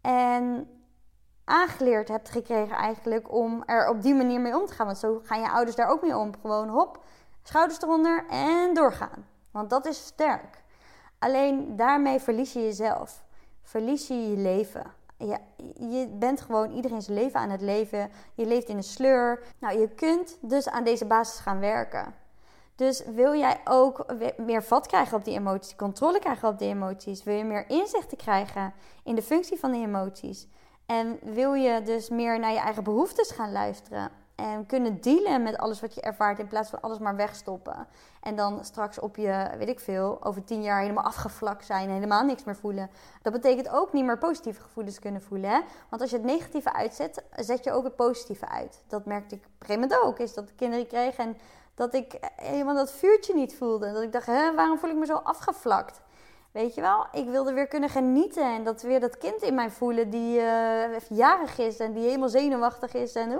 En 0.00 0.68
aangeleerd 1.48 2.08
hebt 2.08 2.30
gekregen 2.30 2.76
eigenlijk 2.76 3.32
om 3.32 3.62
er 3.66 3.88
op 3.88 4.02
die 4.02 4.14
manier 4.14 4.40
mee 4.40 4.56
om 4.56 4.66
te 4.66 4.74
gaan. 4.74 4.86
Want 4.86 4.98
zo 4.98 5.20
gaan 5.22 5.40
je 5.40 5.50
ouders 5.50 5.76
daar 5.76 5.88
ook 5.88 6.02
mee 6.02 6.16
om. 6.16 6.32
Gewoon 6.40 6.68
hop, 6.68 7.04
schouders 7.42 7.82
eronder 7.82 8.24
en 8.30 8.74
doorgaan. 8.74 9.26
Want 9.50 9.70
dat 9.70 9.86
is 9.86 10.06
sterk. 10.06 10.62
Alleen 11.18 11.76
daarmee 11.76 12.20
verlies 12.20 12.52
je 12.52 12.60
jezelf. 12.60 13.24
Verlies 13.62 14.08
je 14.08 14.30
je 14.30 14.36
leven. 14.36 14.84
Je, 15.16 15.38
je 15.90 16.08
bent 16.08 16.40
gewoon 16.40 16.70
iedereen 16.70 17.02
zijn 17.02 17.18
leven 17.18 17.40
aan 17.40 17.50
het 17.50 17.60
leven. 17.60 18.10
Je 18.34 18.46
leeft 18.46 18.68
in 18.68 18.76
een 18.76 18.82
sleur. 18.82 19.42
Nou, 19.58 19.78
je 19.78 19.88
kunt 19.88 20.38
dus 20.40 20.68
aan 20.68 20.84
deze 20.84 21.04
basis 21.04 21.40
gaan 21.40 21.60
werken. 21.60 22.14
Dus 22.78 23.04
wil 23.04 23.34
jij 23.34 23.60
ook 23.64 24.06
meer 24.36 24.62
vat 24.62 24.86
krijgen 24.86 25.16
op 25.16 25.24
die 25.24 25.34
emoties, 25.34 25.76
controle 25.76 26.18
krijgen 26.18 26.48
op 26.48 26.58
die 26.58 26.68
emoties, 26.68 27.22
wil 27.22 27.34
je 27.34 27.44
meer 27.44 27.70
inzichten 27.70 28.16
krijgen 28.16 28.74
in 29.04 29.14
de 29.14 29.22
functie 29.22 29.58
van 29.58 29.72
die 29.72 29.86
emoties 29.86 30.48
en 30.88 31.18
wil 31.22 31.54
je 31.54 31.82
dus 31.82 32.08
meer 32.08 32.38
naar 32.38 32.52
je 32.52 32.58
eigen 32.58 32.84
behoeftes 32.84 33.30
gaan 33.30 33.52
luisteren 33.52 34.10
en 34.34 34.66
kunnen 34.66 35.00
dealen 35.00 35.42
met 35.42 35.56
alles 35.58 35.80
wat 35.80 35.94
je 35.94 36.00
ervaart 36.00 36.38
in 36.38 36.46
plaats 36.46 36.70
van 36.70 36.80
alles 36.80 36.98
maar 36.98 37.16
wegstoppen 37.16 37.86
en 38.20 38.36
dan 38.36 38.64
straks 38.64 38.98
op 38.98 39.16
je, 39.16 39.50
weet 39.58 39.68
ik 39.68 39.80
veel, 39.80 40.18
over 40.22 40.44
tien 40.44 40.62
jaar 40.62 40.80
helemaal 40.80 41.04
afgevlakt 41.04 41.64
zijn 41.64 41.90
helemaal 41.90 42.24
niks 42.24 42.44
meer 42.44 42.56
voelen. 42.56 42.90
Dat 43.22 43.32
betekent 43.32 43.68
ook 43.68 43.92
niet 43.92 44.04
meer 44.04 44.18
positieve 44.18 44.60
gevoelens 44.60 44.98
kunnen 44.98 45.22
voelen. 45.22 45.50
Hè? 45.50 45.60
Want 45.88 46.02
als 46.02 46.10
je 46.10 46.16
het 46.16 46.26
negatieve 46.26 46.72
uitzet, 46.72 47.24
zet 47.36 47.64
je 47.64 47.72
ook 47.72 47.84
het 47.84 47.96
positieve 47.96 48.48
uit. 48.48 48.82
Dat 48.86 49.04
merkte 49.04 49.34
ik 49.34 49.44
op 49.44 49.50
een 49.58 49.66
gegeven 49.66 50.02
ook. 50.02 50.18
Is 50.18 50.34
dat 50.34 50.48
de 50.48 50.54
kinderen 50.54 50.86
kregen 50.86 51.24
en 51.24 51.36
dat 51.74 51.94
ik 51.94 52.18
helemaal 52.36 52.74
dat 52.74 52.92
vuurtje 52.92 53.34
niet 53.34 53.56
voelde. 53.56 53.92
Dat 53.92 54.02
ik 54.02 54.12
dacht, 54.12 54.26
hè, 54.26 54.54
waarom 54.54 54.78
voel 54.78 54.90
ik 54.90 54.96
me 54.96 55.06
zo 55.06 55.14
afgevlakt? 55.14 56.00
Weet 56.52 56.74
je 56.74 56.80
wel, 56.80 57.06
ik 57.12 57.28
wilde 57.28 57.52
weer 57.52 57.66
kunnen 57.66 57.88
genieten. 57.88 58.54
En 58.54 58.64
dat 58.64 58.82
weer 58.82 59.00
dat 59.00 59.18
kind 59.18 59.42
in 59.42 59.54
mij 59.54 59.70
voelen 59.70 60.10
die 60.10 60.38
uh, 60.38 60.98
jarig 61.08 61.58
is 61.58 61.78
en 61.78 61.92
die 61.92 62.04
helemaal 62.04 62.28
zenuwachtig 62.28 62.94
is. 62.94 63.14
En 63.14 63.30
uh, 63.30 63.38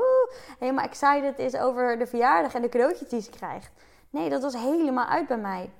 helemaal 0.58 0.84
excited 0.84 1.38
is 1.38 1.56
over 1.56 1.98
de 1.98 2.06
verjaardag 2.06 2.54
en 2.54 2.62
de 2.62 2.68
cadeautjes 2.68 3.08
die 3.08 3.20
ze 3.20 3.30
krijgt. 3.30 3.70
Nee, 4.10 4.30
dat 4.30 4.42
was 4.42 4.54
helemaal 4.54 5.06
uit 5.06 5.26
bij 5.26 5.38
mij. 5.38 5.70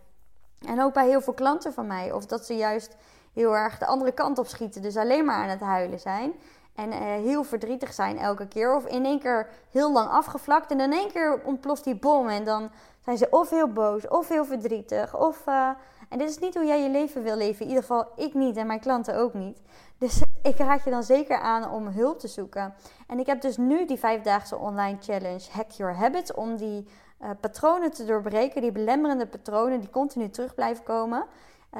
En 0.66 0.82
ook 0.82 0.92
bij 0.92 1.06
heel 1.06 1.20
veel 1.20 1.32
klanten 1.32 1.72
van 1.72 1.86
mij. 1.86 2.12
Of 2.12 2.26
dat 2.26 2.46
ze 2.46 2.56
juist 2.56 2.96
heel 3.32 3.56
erg 3.56 3.78
de 3.78 3.86
andere 3.86 4.12
kant 4.12 4.38
op 4.38 4.46
schieten. 4.46 4.82
Dus 4.82 4.96
alleen 4.96 5.24
maar 5.24 5.42
aan 5.42 5.48
het 5.48 5.60
huilen 5.60 6.00
zijn. 6.00 6.32
En 6.74 6.92
uh, 6.92 6.98
heel 6.98 7.44
verdrietig 7.44 7.92
zijn 7.92 8.18
elke 8.18 8.48
keer. 8.48 8.74
Of 8.74 8.86
in 8.86 9.04
één 9.04 9.20
keer 9.20 9.48
heel 9.70 9.92
lang 9.92 10.08
afgevlakt. 10.08 10.70
En 10.70 10.80
in 10.80 10.92
één 10.92 11.12
keer 11.12 11.40
ontploft 11.44 11.84
die 11.84 11.96
bom. 11.96 12.28
En 12.28 12.44
dan 12.44 12.70
zijn 13.04 13.18
ze 13.18 13.26
of 13.30 13.50
heel 13.50 13.72
boos 13.72 14.08
of 14.08 14.28
heel 14.28 14.44
verdrietig. 14.44 15.16
Of, 15.16 15.46
uh, 15.46 15.70
en 16.08 16.18
dit 16.18 16.28
is 16.28 16.38
niet 16.38 16.54
hoe 16.54 16.66
jij 16.66 16.82
je 16.82 16.90
leven 16.90 17.22
wil 17.22 17.36
leven. 17.36 17.60
In 17.60 17.68
ieder 17.68 17.82
geval 17.82 18.06
ik 18.16 18.34
niet 18.34 18.56
en 18.56 18.66
mijn 18.66 18.80
klanten 18.80 19.16
ook 19.16 19.34
niet. 19.34 19.62
Dus 19.98 20.22
ik 20.42 20.56
raad 20.56 20.84
je 20.84 20.90
dan 20.90 21.02
zeker 21.02 21.38
aan 21.38 21.70
om 21.70 21.86
hulp 21.86 22.18
te 22.18 22.28
zoeken. 22.28 22.74
En 23.06 23.18
ik 23.18 23.26
heb 23.26 23.40
dus 23.40 23.56
nu 23.56 23.86
die 23.86 23.98
vijfdaagse 23.98 24.56
online 24.56 24.98
challenge 25.00 25.44
Hack 25.50 25.70
Your 25.70 25.96
Habits. 25.96 26.34
Om 26.34 26.56
die 26.56 26.88
uh, 27.22 27.30
patronen 27.40 27.90
te 27.90 28.04
doorbreken. 28.04 28.60
Die 28.60 28.72
belemmerende 28.72 29.26
patronen 29.26 29.80
die 29.80 29.90
continu 29.90 30.30
terug 30.30 30.54
blijven 30.54 30.84
komen. 30.84 31.24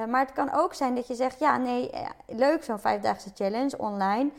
maar 0.09 0.21
het 0.21 0.33
kan 0.33 0.53
ook 0.53 0.75
zijn 0.75 0.95
dat 0.95 1.07
je 1.07 1.15
zegt: 1.15 1.39
ja, 1.39 1.57
nee, 1.57 1.91
leuk 2.27 2.65
zo'n 2.65 2.79
vijfdaagse 2.79 3.31
challenge 3.35 3.79
online 3.79 4.31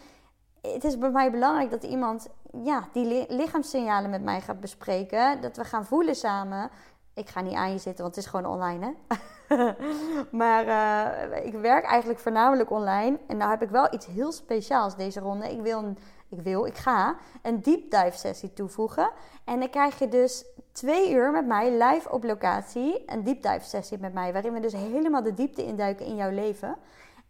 het 0.62 0.84
is 0.84 0.98
bij 0.98 1.12
mij 1.12 1.32
belangrijk 1.32 1.70
dat 1.70 1.84
iemand 1.84 2.28
ja, 2.64 2.88
die 2.94 3.26
lichaamssignalen 3.30 4.10
met 4.10 4.24
mij 4.24 4.42
gaat 4.42 4.60
bespreken. 4.60 5.42
Dat 5.42 5.58
we 5.58 5.64
gaan 5.64 5.86
voelen 5.86 6.16
samen. 6.16 6.70
Ik 7.14 7.30
ga 7.30 7.42
niet 7.42 7.54
aan 7.54 7.72
je 7.72 7.78
zitten, 7.78 8.04
want 8.04 8.16
het 8.16 8.26
is 8.26 8.30
gewoon 8.30 8.52
online, 8.52 8.86
hè? 8.86 9.16
maar 10.42 10.66
uh, 10.66 11.46
ik 11.46 11.54
werk 11.54 11.86
eigenlijk 11.86 12.20
voornamelijk 12.20 12.72
online. 12.72 13.20
En 13.28 13.38
nou 13.38 13.50
heb 13.50 13.62
ik 13.62 13.70
wel 13.70 13.94
iets 13.94 14.06
heel 14.06 14.32
speciaals 14.32 14.96
deze 14.96 15.20
ronde. 15.20 15.52
Ik 15.52 15.62
wil, 15.62 15.96
ik, 16.30 16.42
wil, 16.42 16.66
ik 16.66 16.78
ga 16.78 17.16
een 17.42 17.62
deep 17.62 17.92
dive 17.92 18.18
sessie 18.18 18.54
toevoegen. 18.54 19.12
En 19.46 19.60
dan 19.60 19.70
krijg 19.70 20.00
je 20.00 20.08
dus 20.08 20.46
twee 20.72 21.12
uur 21.12 21.32
met 21.32 21.46
mij 21.46 21.72
live 21.72 22.12
op 22.12 22.24
locatie. 22.24 23.04
Een 23.06 23.24
deep 23.24 23.42
dive 23.42 23.66
sessie 23.66 23.98
met 24.00 24.14
mij. 24.14 24.34
Waarin 24.34 24.54
we 24.54 24.60
dus 24.60 24.74
helemaal 24.74 25.24
de 25.24 25.34
diepte 25.34 25.66
induiken 25.66 26.06
in 26.06 26.16
jouw 26.16 26.32
leven. 26.32 26.78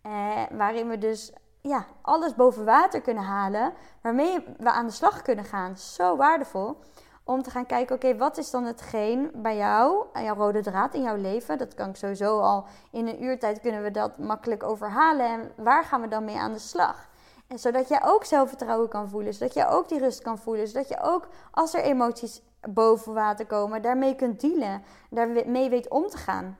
Uh, 0.05 0.41
waarin 0.51 0.89
we 0.89 0.97
dus 0.97 1.33
ja, 1.61 1.85
alles 2.01 2.35
boven 2.35 2.65
water 2.65 3.01
kunnen 3.01 3.23
halen, 3.23 3.73
waarmee 4.01 4.45
we 4.57 4.71
aan 4.71 4.85
de 4.85 4.91
slag 4.91 5.21
kunnen 5.21 5.45
gaan. 5.45 5.77
Zo 5.77 6.15
waardevol 6.15 6.77
om 7.29 7.41
te 7.41 7.49
gaan 7.49 7.65
kijken, 7.65 7.95
oké, 7.95 8.17
wat 8.17 8.37
is 8.37 8.51
dan 8.51 8.63
hetgeen 8.63 9.31
bij 9.33 9.57
jou, 9.57 10.05
jouw 10.13 10.35
rode 10.35 10.61
draad 10.61 10.93
in 10.93 11.01
jouw 11.01 11.15
leven? 11.15 11.57
Dat 11.57 11.73
kan 11.73 11.89
ik 11.89 11.95
sowieso 11.95 12.39
al 12.39 12.65
in 12.91 13.07
een 13.07 13.23
uurtijd 13.23 13.59
kunnen 13.59 13.83
we 13.83 13.91
dat 13.91 14.17
makkelijk 14.17 14.63
overhalen. 14.63 15.25
En 15.25 15.51
waar 15.55 15.83
gaan 15.83 16.01
we 16.01 16.07
dan 16.07 16.25
mee 16.25 16.37
aan 16.37 16.53
de 16.53 16.59
slag? 16.59 17.09
En 17.47 17.59
zodat 17.59 17.87
jij 17.87 18.01
ook 18.03 18.23
zelfvertrouwen 18.23 18.89
kan 18.89 19.09
voelen, 19.09 19.33
zodat 19.33 19.53
jij 19.53 19.67
ook 19.67 19.89
die 19.89 19.99
rust 19.99 20.21
kan 20.21 20.37
voelen, 20.37 20.67
zodat 20.67 20.87
je 20.87 21.01
ook 21.01 21.27
als 21.51 21.73
er 21.73 21.81
emoties 21.81 22.41
boven 22.69 23.13
water 23.13 23.45
komen, 23.45 23.81
daarmee 23.81 24.15
kunt 24.15 24.41
dealen, 24.41 24.83
daarmee 25.09 25.69
weet 25.69 25.89
om 25.89 26.07
te 26.07 26.17
gaan. 26.17 26.57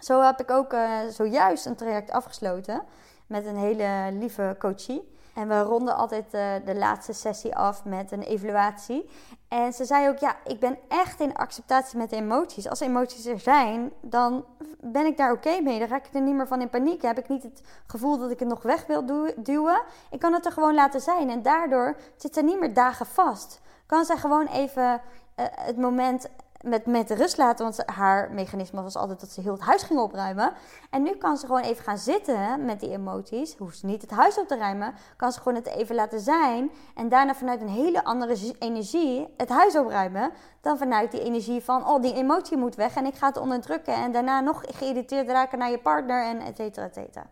Zo 0.00 0.20
heb 0.20 0.40
ik 0.40 0.50
ook 0.50 0.72
uh, 0.72 0.98
zojuist 1.10 1.66
een 1.66 1.76
traject 1.76 2.10
afgesloten 2.10 2.82
met 3.26 3.46
een 3.46 3.56
hele 3.56 4.08
lieve 4.12 4.56
coachie. 4.58 5.16
En 5.38 5.48
we 5.48 5.60
ronden 5.60 5.96
altijd 5.96 6.34
uh, 6.34 6.54
de 6.64 6.74
laatste 6.74 7.12
sessie 7.12 7.56
af 7.56 7.84
met 7.84 8.12
een 8.12 8.22
evaluatie. 8.22 9.08
En 9.48 9.72
ze 9.72 9.84
zei 9.84 10.08
ook: 10.08 10.18
Ja, 10.18 10.36
ik 10.44 10.60
ben 10.60 10.78
echt 10.88 11.20
in 11.20 11.34
acceptatie 11.34 11.98
met 11.98 12.12
emoties. 12.12 12.68
Als 12.68 12.80
emoties 12.80 13.26
er 13.26 13.40
zijn, 13.40 13.92
dan 14.00 14.44
ben 14.80 15.06
ik 15.06 15.16
daar 15.16 15.32
oké 15.32 15.60
mee. 15.60 15.78
Dan 15.78 15.88
raak 15.88 16.06
ik 16.06 16.14
er 16.14 16.20
niet 16.20 16.34
meer 16.34 16.46
van 16.46 16.60
in 16.60 16.68
paniek. 16.68 17.02
heb 17.02 17.18
ik 17.18 17.28
niet 17.28 17.42
het 17.42 17.62
gevoel 17.86 18.18
dat 18.18 18.30
ik 18.30 18.38
het 18.38 18.48
nog 18.48 18.62
weg 18.62 18.86
wil 18.86 19.32
duwen. 19.36 19.82
Ik 20.10 20.18
kan 20.18 20.32
het 20.32 20.46
er 20.46 20.52
gewoon 20.52 20.74
laten 20.74 21.00
zijn. 21.00 21.30
En 21.30 21.42
daardoor 21.42 21.96
zit 22.16 22.34
ze 22.34 22.42
niet 22.42 22.60
meer 22.60 22.74
dagen 22.74 23.06
vast. 23.06 23.60
Kan 23.86 24.04
zij 24.04 24.16
gewoon 24.16 24.46
even 24.46 25.00
uh, 25.40 25.46
het 25.50 25.76
moment 25.76 26.28
met, 26.60 26.86
met 26.86 27.10
rust 27.10 27.36
laten. 27.36 27.64
Want 27.64 27.82
haar 27.86 28.30
mechanisme 28.32 28.82
was 28.82 28.96
altijd 28.96 29.20
dat 29.20 29.30
ze 29.30 29.40
heel 29.40 29.52
het 29.52 29.60
huis 29.60 29.82
ging 29.82 30.00
opruimen. 30.00 30.52
En 30.90 31.02
nu 31.02 31.16
kan 31.16 31.36
ze 31.36 31.46
gewoon 31.46 31.62
even 31.62 31.84
gaan 31.84 31.98
zitten 31.98 32.64
met 32.64 32.80
die 32.80 32.90
emoties. 32.90 33.56
Hoeft 33.56 33.78
ze 33.78 33.86
niet 33.86 34.02
het 34.02 34.10
huis 34.10 34.38
op 34.38 34.48
te 34.48 34.56
ruimen. 34.56 34.94
Kan 35.16 35.32
ze 35.32 35.38
gewoon 35.38 35.54
het 35.54 35.66
even 35.66 35.94
laten 35.94 36.20
zijn. 36.20 36.70
En 36.94 37.08
daarna 37.08 37.34
vanuit 37.34 37.60
een 37.60 37.68
hele 37.68 38.04
andere 38.04 38.54
energie 38.58 39.34
het 39.36 39.48
huis 39.48 39.76
opruimen. 39.76 40.30
Dan 40.60 40.78
vanuit 40.78 41.10
die 41.10 41.22
energie 41.22 41.62
van, 41.64 41.86
oh 41.86 42.02
die 42.02 42.14
emotie 42.14 42.56
moet 42.56 42.74
weg. 42.74 42.94
En 42.94 43.06
ik 43.06 43.14
ga 43.14 43.26
het 43.26 43.36
onderdrukken. 43.36 43.94
En 43.94 44.12
daarna 44.12 44.40
nog 44.40 44.62
geïrriteerd 44.66 45.28
raken 45.28 45.58
naar 45.58 45.70
je 45.70 45.78
partner. 45.78 46.24
En 46.24 46.40
et 46.40 46.56
cetera, 46.56 46.86
et 46.86 46.94
cetera. 46.94 47.26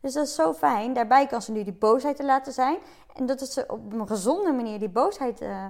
Dus 0.00 0.12
dat 0.12 0.26
is 0.26 0.34
zo 0.34 0.52
fijn. 0.52 0.92
Daarbij 0.92 1.26
kan 1.26 1.42
ze 1.42 1.52
nu 1.52 1.64
die 1.64 1.72
boosheid 1.72 2.16
te 2.16 2.24
laten 2.24 2.52
zijn. 2.52 2.76
En 3.14 3.26
dat 3.26 3.40
ze 3.40 3.64
op 3.68 3.92
een 3.92 4.06
gezonde 4.06 4.52
manier 4.52 4.78
die 4.78 4.88
boosheid... 4.88 5.42
Uh, 5.42 5.64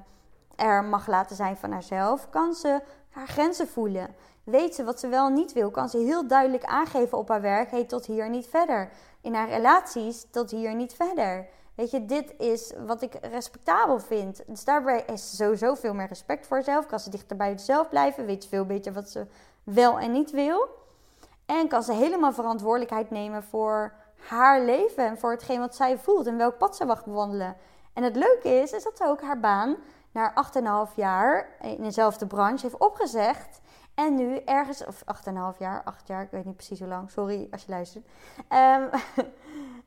er 0.57 0.85
mag 0.85 1.07
laten 1.07 1.37
zijn 1.37 1.57
van 1.57 1.73
haarzelf, 1.73 2.31
kan 2.31 2.55
ze 2.55 2.81
haar 3.11 3.29
grenzen 3.29 3.69
voelen. 3.69 4.15
Weet 4.45 4.75
ze 4.75 4.85
wat 4.85 5.01
ze 5.01 5.09
wel 5.09 5.27
en 5.27 5.35
niet 5.35 5.53
wil, 5.53 5.71
kan 5.71 5.89
ze 5.89 5.99
heel 5.99 6.27
duidelijk 6.27 6.65
aangeven 6.65 7.19
op 7.19 7.29
haar 7.29 7.41
werk: 7.41 7.71
hey, 7.71 7.85
tot 7.85 8.07
hier 8.07 8.31
niet 8.31 8.47
verder. 8.47 8.91
In 9.21 9.35
haar 9.35 9.49
relaties, 9.49 10.27
tot 10.31 10.51
hier 10.51 10.75
niet 10.75 10.95
verder. 10.95 11.49
Weet 11.77 11.91
je, 11.91 12.05
dit 12.05 12.35
is 12.39 12.73
wat 12.87 13.03
ik 13.03 13.15
respectabel 13.21 13.99
vind. 13.99 14.43
Dus 14.47 14.65
daarbij 14.65 15.05
is 15.13 15.31
ze 15.31 15.37
sowieso 15.37 15.75
veel 15.75 15.95
meer 15.95 16.07
respect 16.07 16.47
voor 16.47 16.57
zichzelf. 16.57 16.87
Kan 16.87 17.01
ze 17.01 17.11
dichter 17.11 17.37
bij 17.37 17.51
zichzelf 17.51 17.89
blijven. 17.89 18.27
Weet 18.27 18.43
ze 18.43 18.49
veel 18.49 18.67
beter 18.67 18.93
wat 18.93 19.11
ze 19.11 19.27
wel 19.65 19.99
en 19.99 20.13
niet 20.13 20.31
wil. 20.31 20.69
En 21.47 21.69
kan 21.69 21.83
ze 21.83 21.93
helemaal 21.93 22.33
verantwoordelijkheid 22.33 23.11
nemen 23.11 23.43
voor 23.43 23.93
haar 24.17 24.61
leven. 24.61 25.07
En 25.07 25.19
voor 25.19 25.31
hetgeen 25.31 25.61
wat 25.61 25.77
zij 25.77 25.99
voelt. 25.99 26.27
En 26.27 26.37
welk 26.37 26.59
pad 26.59 26.77
ze 26.77 26.85
mag 26.85 27.05
bewandelen. 27.05 27.57
En 27.93 28.03
het 28.03 28.17
leuke 28.17 28.49
is, 28.49 28.73
is 28.73 28.83
dat 28.83 28.97
ze 28.97 29.05
ook 29.05 29.23
haar 29.23 29.41
baan 29.41 29.77
na 30.17 30.33
8,5 30.89 30.95
jaar 30.95 31.49
in 31.63 31.83
dezelfde 31.83 32.27
branche 32.27 32.63
heeft 32.63 32.79
opgezegd. 32.79 33.61
En 33.95 34.15
nu 34.15 34.37
ergens, 34.37 34.87
of 34.87 35.03
8,5 35.53 35.59
jaar, 35.59 35.83
8 35.85 36.07
jaar, 36.07 36.23
ik 36.23 36.31
weet 36.31 36.45
niet 36.45 36.57
precies 36.57 36.79
hoe 36.79 36.89
lang, 36.89 37.11
sorry 37.11 37.49
als 37.51 37.65
je 37.65 37.71
luistert. 37.71 38.07
Um, 38.49 38.89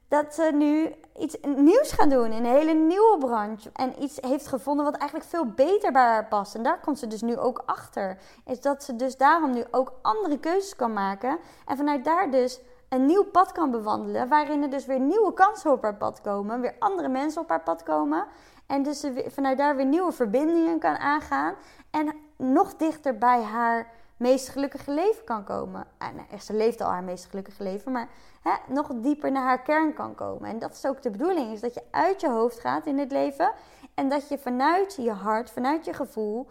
dat 0.07 0.33
ze 0.33 0.51
nu 0.53 0.93
iets 1.19 1.37
nieuws 1.41 1.91
gaan 1.91 2.09
doen 2.09 2.31
in 2.31 2.45
een 2.45 2.55
hele 2.55 2.73
nieuwe 2.73 3.17
branche. 3.19 3.69
En 3.73 4.03
iets 4.03 4.17
heeft 4.21 4.47
gevonden 4.47 4.85
wat 4.85 4.95
eigenlijk 4.95 5.29
veel 5.29 5.45
beter 5.45 5.91
bij 5.91 6.01
haar 6.01 6.27
past. 6.27 6.55
En 6.55 6.63
daar 6.63 6.79
komt 6.79 6.99
ze 6.99 7.07
dus 7.07 7.21
nu 7.21 7.37
ook 7.37 7.63
achter. 7.65 8.17
Is 8.45 8.61
dat 8.61 8.83
ze 8.83 8.95
dus 8.95 9.17
daarom 9.17 9.51
nu 9.53 9.63
ook 9.71 9.93
andere 10.01 10.39
keuzes 10.39 10.75
kan 10.75 10.93
maken. 10.93 11.37
En 11.65 11.77
vanuit 11.77 12.05
daar 12.05 12.31
dus 12.31 12.61
een 12.89 13.05
nieuw 13.05 13.23
pad 13.23 13.51
kan 13.51 13.71
bewandelen. 13.71 14.27
Waarin 14.27 14.63
er 14.63 14.69
dus 14.69 14.85
weer 14.85 14.99
nieuwe 14.99 15.33
kansen 15.33 15.71
op 15.71 15.81
haar 15.81 15.95
pad 15.95 16.21
komen. 16.21 16.61
Weer 16.61 16.75
andere 16.79 17.07
mensen 17.07 17.41
op 17.41 17.49
haar 17.49 17.63
pad 17.63 17.83
komen. 17.83 18.25
En 18.65 18.83
dus 18.83 19.05
vanuit 19.27 19.57
daar 19.57 19.75
weer 19.75 19.85
nieuwe 19.85 20.11
verbindingen 20.11 20.79
kan 20.79 20.97
aangaan. 20.97 21.55
En 21.91 22.15
nog 22.35 22.75
dichter 22.75 23.17
bij 23.17 23.41
haar 23.41 23.91
meest 24.19 24.49
gelukkige 24.49 24.91
leven 24.91 25.23
kan 25.23 25.43
komen. 25.43 25.87
En 25.97 26.15
nou, 26.15 26.41
ze 26.41 26.53
leeft 26.53 26.81
al 26.81 26.89
haar 26.89 27.03
meest 27.03 27.25
gelukkige 27.25 27.63
leven, 27.63 27.91
maar 27.91 28.09
hè, 28.41 28.73
nog 28.73 28.91
dieper 28.93 29.31
naar 29.31 29.43
haar 29.43 29.61
kern 29.61 29.93
kan 29.93 30.15
komen. 30.15 30.49
En 30.49 30.59
dat 30.59 30.71
is 30.71 30.85
ook 30.85 31.01
de 31.01 31.09
bedoeling, 31.09 31.51
is 31.51 31.59
dat 31.59 31.73
je 31.73 31.83
uit 31.91 32.21
je 32.21 32.29
hoofd 32.29 32.59
gaat 32.59 32.85
in 32.85 32.99
het 32.99 33.11
leven 33.11 33.51
en 33.93 34.09
dat 34.09 34.29
je 34.29 34.37
vanuit 34.37 34.95
je 34.95 35.11
hart, 35.11 35.51
vanuit 35.51 35.85
je 35.85 35.93
gevoel, 35.93 36.47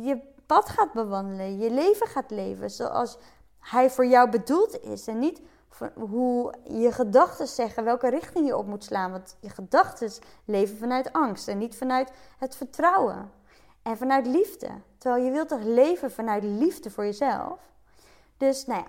je 0.00 0.18
pad 0.46 0.68
gaat 0.68 0.92
bewandelen, 0.92 1.58
je 1.58 1.70
leven 1.70 2.06
gaat 2.06 2.30
leven 2.30 2.70
zoals 2.70 3.18
hij 3.58 3.90
voor 3.90 4.06
jou 4.06 4.30
bedoeld 4.30 4.80
is. 4.82 5.06
En 5.06 5.18
niet 5.18 5.40
hoe 5.94 6.54
je 6.64 6.92
gedachten 6.92 7.46
zeggen 7.46 7.84
welke 7.84 8.08
richting 8.08 8.46
je 8.46 8.56
op 8.56 8.66
moet 8.66 8.84
slaan. 8.84 9.10
Want 9.10 9.36
je 9.40 9.48
gedachten 9.48 10.10
leven 10.44 10.76
vanuit 10.76 11.12
angst 11.12 11.48
en 11.48 11.58
niet 11.58 11.76
vanuit 11.76 12.10
het 12.38 12.56
vertrouwen. 12.56 13.30
En 13.82 13.96
vanuit 13.96 14.26
liefde. 14.26 14.68
Terwijl 14.98 15.24
je 15.24 15.30
wilt 15.30 15.48
toch 15.48 15.62
leven 15.62 16.10
vanuit 16.10 16.42
liefde 16.42 16.90
voor 16.90 17.04
jezelf. 17.04 17.60
Dus 18.36 18.66
nou 18.66 18.80
ja, 18.80 18.88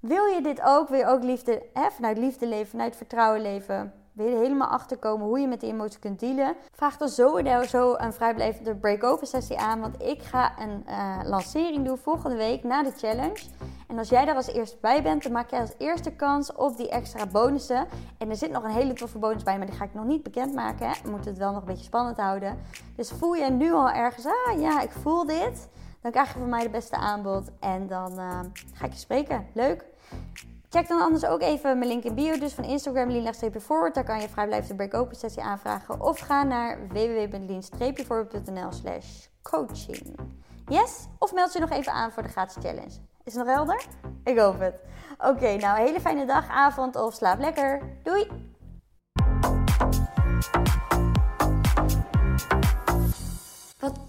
wil 0.00 0.24
je 0.24 0.42
dit 0.42 0.60
ook? 0.62 0.88
Je 0.88 1.06
ook 1.06 1.22
liefde, 1.22 1.62
vanuit 1.90 2.18
liefde 2.18 2.46
leven, 2.46 2.68
vanuit 2.68 2.96
vertrouwen 2.96 3.42
leven? 3.42 3.97
Wil 4.18 4.26
je 4.26 4.34
er 4.34 4.42
helemaal 4.42 4.68
achterkomen 4.68 5.26
hoe 5.26 5.38
je 5.38 5.46
met 5.46 5.60
die 5.60 5.70
emotie 5.72 5.98
kunt 5.98 6.20
dealen? 6.20 6.56
Vraag 6.72 6.96
dan 6.96 7.08
zo 7.08 7.36
een 7.96 8.12
vrijblijvende 8.12 8.76
break-over 8.76 9.26
sessie 9.26 9.58
aan. 9.58 9.80
Want 9.80 10.02
ik 10.02 10.22
ga 10.22 10.58
een 10.58 10.84
uh, 10.88 11.18
lancering 11.24 11.84
doen 11.86 11.98
volgende 11.98 12.36
week 12.36 12.64
na 12.64 12.82
de 12.82 12.92
challenge. 12.96 13.42
En 13.88 13.98
als 13.98 14.08
jij 14.08 14.24
daar 14.24 14.34
als 14.34 14.46
eerste 14.46 14.76
bij 14.80 15.02
bent, 15.02 15.22
dan 15.22 15.32
maak 15.32 15.50
jij 15.50 15.60
als 15.60 15.74
eerste 15.78 16.10
kans 16.10 16.52
op 16.52 16.76
die 16.76 16.88
extra 16.88 17.26
bonussen. 17.26 17.86
En 18.18 18.30
er 18.30 18.36
zit 18.36 18.50
nog 18.50 18.64
een 18.64 18.70
hele 18.70 18.92
toffe 18.92 19.18
bonus 19.18 19.42
bij, 19.42 19.58
maar 19.58 19.66
die 19.66 19.76
ga 19.76 19.84
ik 19.84 19.94
nog 19.94 20.04
niet 20.04 20.22
bekendmaken. 20.22 20.90
We 21.02 21.10
moeten 21.10 21.30
het 21.30 21.38
wel 21.38 21.52
nog 21.52 21.60
een 21.60 21.66
beetje 21.66 21.84
spannend 21.84 22.16
houden. 22.16 22.58
Dus 22.96 23.10
voel 23.10 23.34
je 23.34 23.50
nu 23.50 23.72
al 23.72 23.90
ergens, 23.90 24.26
ah 24.26 24.60
ja, 24.60 24.80
ik 24.80 24.90
voel 24.90 25.26
dit. 25.26 25.68
Dan 26.00 26.10
krijg 26.10 26.32
je 26.32 26.38
van 26.38 26.48
mij 26.48 26.62
de 26.62 26.70
beste 26.70 26.96
aanbod. 26.96 27.50
En 27.60 27.86
dan 27.86 28.12
uh, 28.12 28.40
ga 28.72 28.86
ik 28.86 28.92
je 28.92 28.98
spreken. 28.98 29.46
Leuk. 29.54 29.84
Check 30.70 30.88
dan 30.88 31.00
anders 31.00 31.24
ook 31.24 31.40
even 31.40 31.78
mijn 31.78 31.90
link 31.90 32.04
in 32.04 32.14
bio, 32.14 32.38
dus 32.38 32.52
van 32.52 32.64
Instagram 32.64 33.10
lean-forward. 33.10 33.94
Daar 33.94 34.04
kan 34.04 34.20
je 34.20 34.28
vrijblijvende 34.28 34.74
break-open 34.74 35.16
sessie 35.16 35.42
aanvragen. 35.42 36.00
Of 36.00 36.18
ga 36.18 36.42
naar 36.42 36.88
www.lean-forward.nl 36.88 38.72
slash 38.72 39.26
coaching. 39.42 40.18
Yes? 40.66 41.06
Of 41.18 41.32
meld 41.32 41.52
je 41.52 41.58
nog 41.58 41.70
even 41.70 41.92
aan 41.92 42.10
voor 42.12 42.22
de 42.22 42.28
gratis 42.28 42.56
challenge. 42.62 43.00
Is 43.24 43.34
het 43.34 43.44
nog 43.44 43.54
helder? 43.54 43.86
Ik 44.24 44.38
hoop 44.38 44.60
het. 44.60 44.74
Oké, 45.18 45.56
nou, 45.56 45.78
hele 45.78 46.00
fijne 46.00 46.26
dag, 46.26 46.48
avond 46.48 46.96
of 46.96 47.14
slaap 47.14 47.38
lekker. 47.38 47.82
Doei! 48.02 48.26
Wat 53.80 54.08